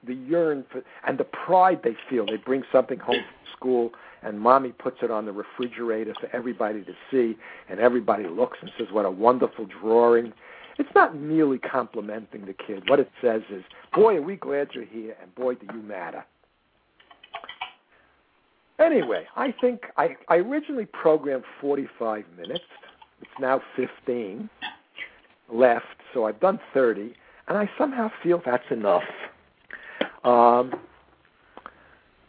the 0.08 0.13
yearn 0.13 0.65
for 0.71 0.82
and 1.05 1.17
the 1.17 1.25
pride 1.25 1.82
they 1.84 1.95
feel. 2.10 2.25
They 2.25 2.38
bring 2.38 2.63
something 2.71 2.99
home 2.99 3.15
from 3.15 3.55
school 3.55 3.91
and 4.23 4.39
mommy 4.39 4.71
puts 4.71 4.97
it 5.01 5.12
on 5.12 5.25
the 5.25 5.32
refrigerator 5.32 6.13
for 6.19 6.34
everybody 6.36 6.84
to 6.84 6.93
see, 7.12 7.38
and 7.69 7.79
everybody 7.79 8.27
looks 8.27 8.58
and 8.62 8.71
says, 8.77 8.88
What 8.91 9.05
a 9.05 9.12
wonderful 9.12 9.65
drawing. 9.65 10.34
It's 10.80 10.89
not 10.96 11.15
merely 11.15 11.60
complimenting 11.60 12.46
the 12.46 12.54
kid. 12.54 12.89
What 12.89 13.00
it 13.02 13.12
says 13.22 13.42
is, 13.52 13.63
Boy, 13.94 14.15
are 14.15 14.22
we 14.22 14.38
glad 14.38 14.70
you're 14.74 14.86
here, 14.86 15.15
and 15.22 15.34
boy, 15.36 15.56
do 15.56 15.68
you 15.74 15.82
matter. 15.82 16.24
Anyway, 18.80 19.26
I 19.36 19.54
think 19.60 19.82
I, 19.98 20.15
I 20.30 20.38
originally 20.38 20.86
programmed 20.86 21.44
45 21.60 22.24
minutes. 22.38 22.63
It's 23.22 23.32
now 23.42 23.62
15 23.76 24.50
left, 25.52 25.86
so 26.13 26.26
I've 26.26 26.39
done 26.39 26.60
30, 26.74 27.13
and 27.50 27.58
I 27.58 27.70
somehow 27.78 28.10
feel 28.24 28.42
that's 28.46 28.63
enough. 28.72 29.04
Um, 30.24 30.72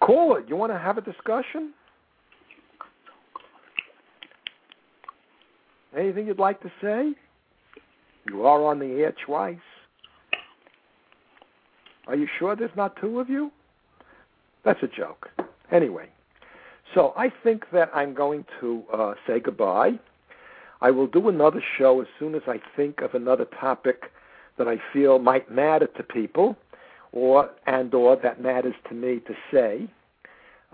caller, 0.00 0.42
you 0.48 0.56
want 0.56 0.72
to 0.72 0.78
have 0.78 0.98
a 0.98 1.02
discussion? 1.02 1.72
Anything 5.96 6.26
you'd 6.26 6.40
like 6.40 6.60
to 6.62 6.72
say? 6.82 7.14
You 8.26 8.46
are 8.46 8.64
on 8.64 8.78
the 8.78 8.86
air 9.02 9.14
twice. 9.24 9.58
Are 12.06 12.16
you 12.16 12.28
sure 12.38 12.56
there's 12.56 12.70
not 12.76 12.96
two 13.00 13.20
of 13.20 13.28
you? 13.28 13.52
That's 14.64 14.82
a 14.82 14.88
joke. 14.88 15.30
Anyway, 15.70 16.08
so 16.94 17.12
I 17.16 17.32
think 17.42 17.70
that 17.72 17.90
I'm 17.94 18.14
going 18.14 18.44
to 18.60 18.82
uh, 18.92 19.14
say 19.26 19.40
goodbye. 19.40 19.98
I 20.80 20.90
will 20.90 21.06
do 21.06 21.28
another 21.28 21.62
show 21.78 22.00
as 22.00 22.08
soon 22.18 22.34
as 22.34 22.42
I 22.46 22.60
think 22.76 23.00
of 23.00 23.14
another 23.14 23.44
topic 23.44 24.10
that 24.58 24.66
I 24.66 24.78
feel 24.92 25.18
might 25.18 25.50
matter 25.50 25.86
to 25.86 26.02
people, 26.02 26.56
or 27.12 27.50
and 27.66 27.92
or 27.94 28.16
that 28.16 28.40
matters 28.40 28.74
to 28.88 28.94
me 28.94 29.20
to 29.20 29.34
say. 29.52 29.88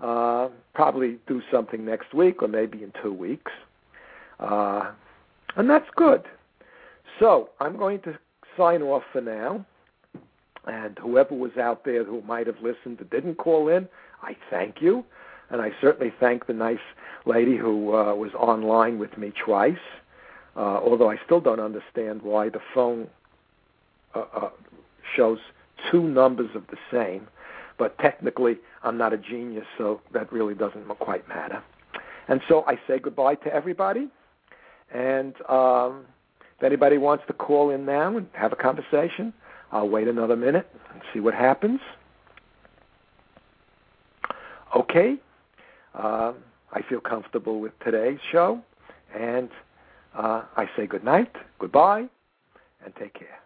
Uh, 0.01 0.49
probably 0.75 1.17
do 1.27 1.41
something 1.51 1.83
next 1.83 2.13
week 2.13 2.43
or 2.43 2.47
maybe 2.47 2.83
in 2.83 2.93
two 3.01 3.11
weeks. 3.11 3.51
Uh, 4.39 4.91
and 5.55 5.67
that's 5.69 5.89
good. 5.95 6.23
So 7.19 7.49
I'm 7.59 7.77
going 7.77 7.99
to 8.01 8.17
sign 8.57 8.81
off 8.81 9.03
for 9.11 9.21
now. 9.21 9.65
And 10.65 10.97
whoever 10.99 11.33
was 11.33 11.55
out 11.57 11.85
there 11.85 12.03
who 12.03 12.21
might 12.23 12.45
have 12.47 12.57
listened 12.61 12.97
that 12.97 13.09
didn't 13.09 13.35
call 13.35 13.69
in, 13.69 13.87
I 14.21 14.35
thank 14.49 14.81
you. 14.81 15.05
And 15.49 15.61
I 15.61 15.71
certainly 15.79 16.13
thank 16.19 16.45
the 16.45 16.53
nice 16.53 16.77
lady 17.25 17.55
who 17.55 17.95
uh, 17.95 18.13
was 18.13 18.31
online 18.33 18.99
with 18.99 19.17
me 19.17 19.31
twice. 19.45 19.77
Uh, 20.57 20.79
although 20.83 21.09
I 21.09 21.17
still 21.25 21.39
don't 21.39 21.59
understand 21.59 22.21
why 22.21 22.49
the 22.49 22.59
phone 22.73 23.07
uh, 24.13 24.25
uh, 24.33 24.49
shows 25.15 25.39
two 25.89 26.01
numbers 26.01 26.49
of 26.55 26.63
the 26.67 26.77
same. 26.91 27.27
But 27.77 27.97
technically, 27.99 28.57
I'm 28.83 28.97
not 28.97 29.13
a 29.13 29.17
genius, 29.17 29.65
so 29.77 30.01
that 30.11 30.33
really 30.33 30.55
doesn't 30.55 30.87
quite 30.99 31.27
matter. 31.29 31.63
And 32.27 32.41
so 32.49 32.65
I 32.67 32.77
say 32.87 32.99
goodbye 32.99 33.35
to 33.35 33.53
everybody. 33.53 34.09
And 34.93 35.35
um, 35.47 36.05
if 36.57 36.63
anybody 36.63 36.97
wants 36.97 37.23
to 37.27 37.33
call 37.33 37.69
in 37.69 37.85
now 37.85 38.17
and 38.17 38.27
have 38.33 38.51
a 38.51 38.55
conversation, 38.55 39.33
I'll 39.71 39.89
wait 39.89 40.07
another 40.07 40.35
minute 40.35 40.67
and 40.91 41.01
see 41.13 41.19
what 41.19 41.33
happens. 41.33 41.79
Okay. 44.75 45.17
Uh, 45.93 46.33
I 46.73 46.81
feel 46.89 46.99
comfortable 46.99 47.59
with 47.59 47.73
today's 47.83 48.19
show. 48.31 48.61
And 49.15 49.49
uh, 50.15 50.43
I 50.55 50.69
say 50.75 50.87
good 50.87 51.03
night, 51.03 51.31
goodbye, 51.59 52.07
and 52.83 52.95
take 52.95 53.13
care. 53.13 53.39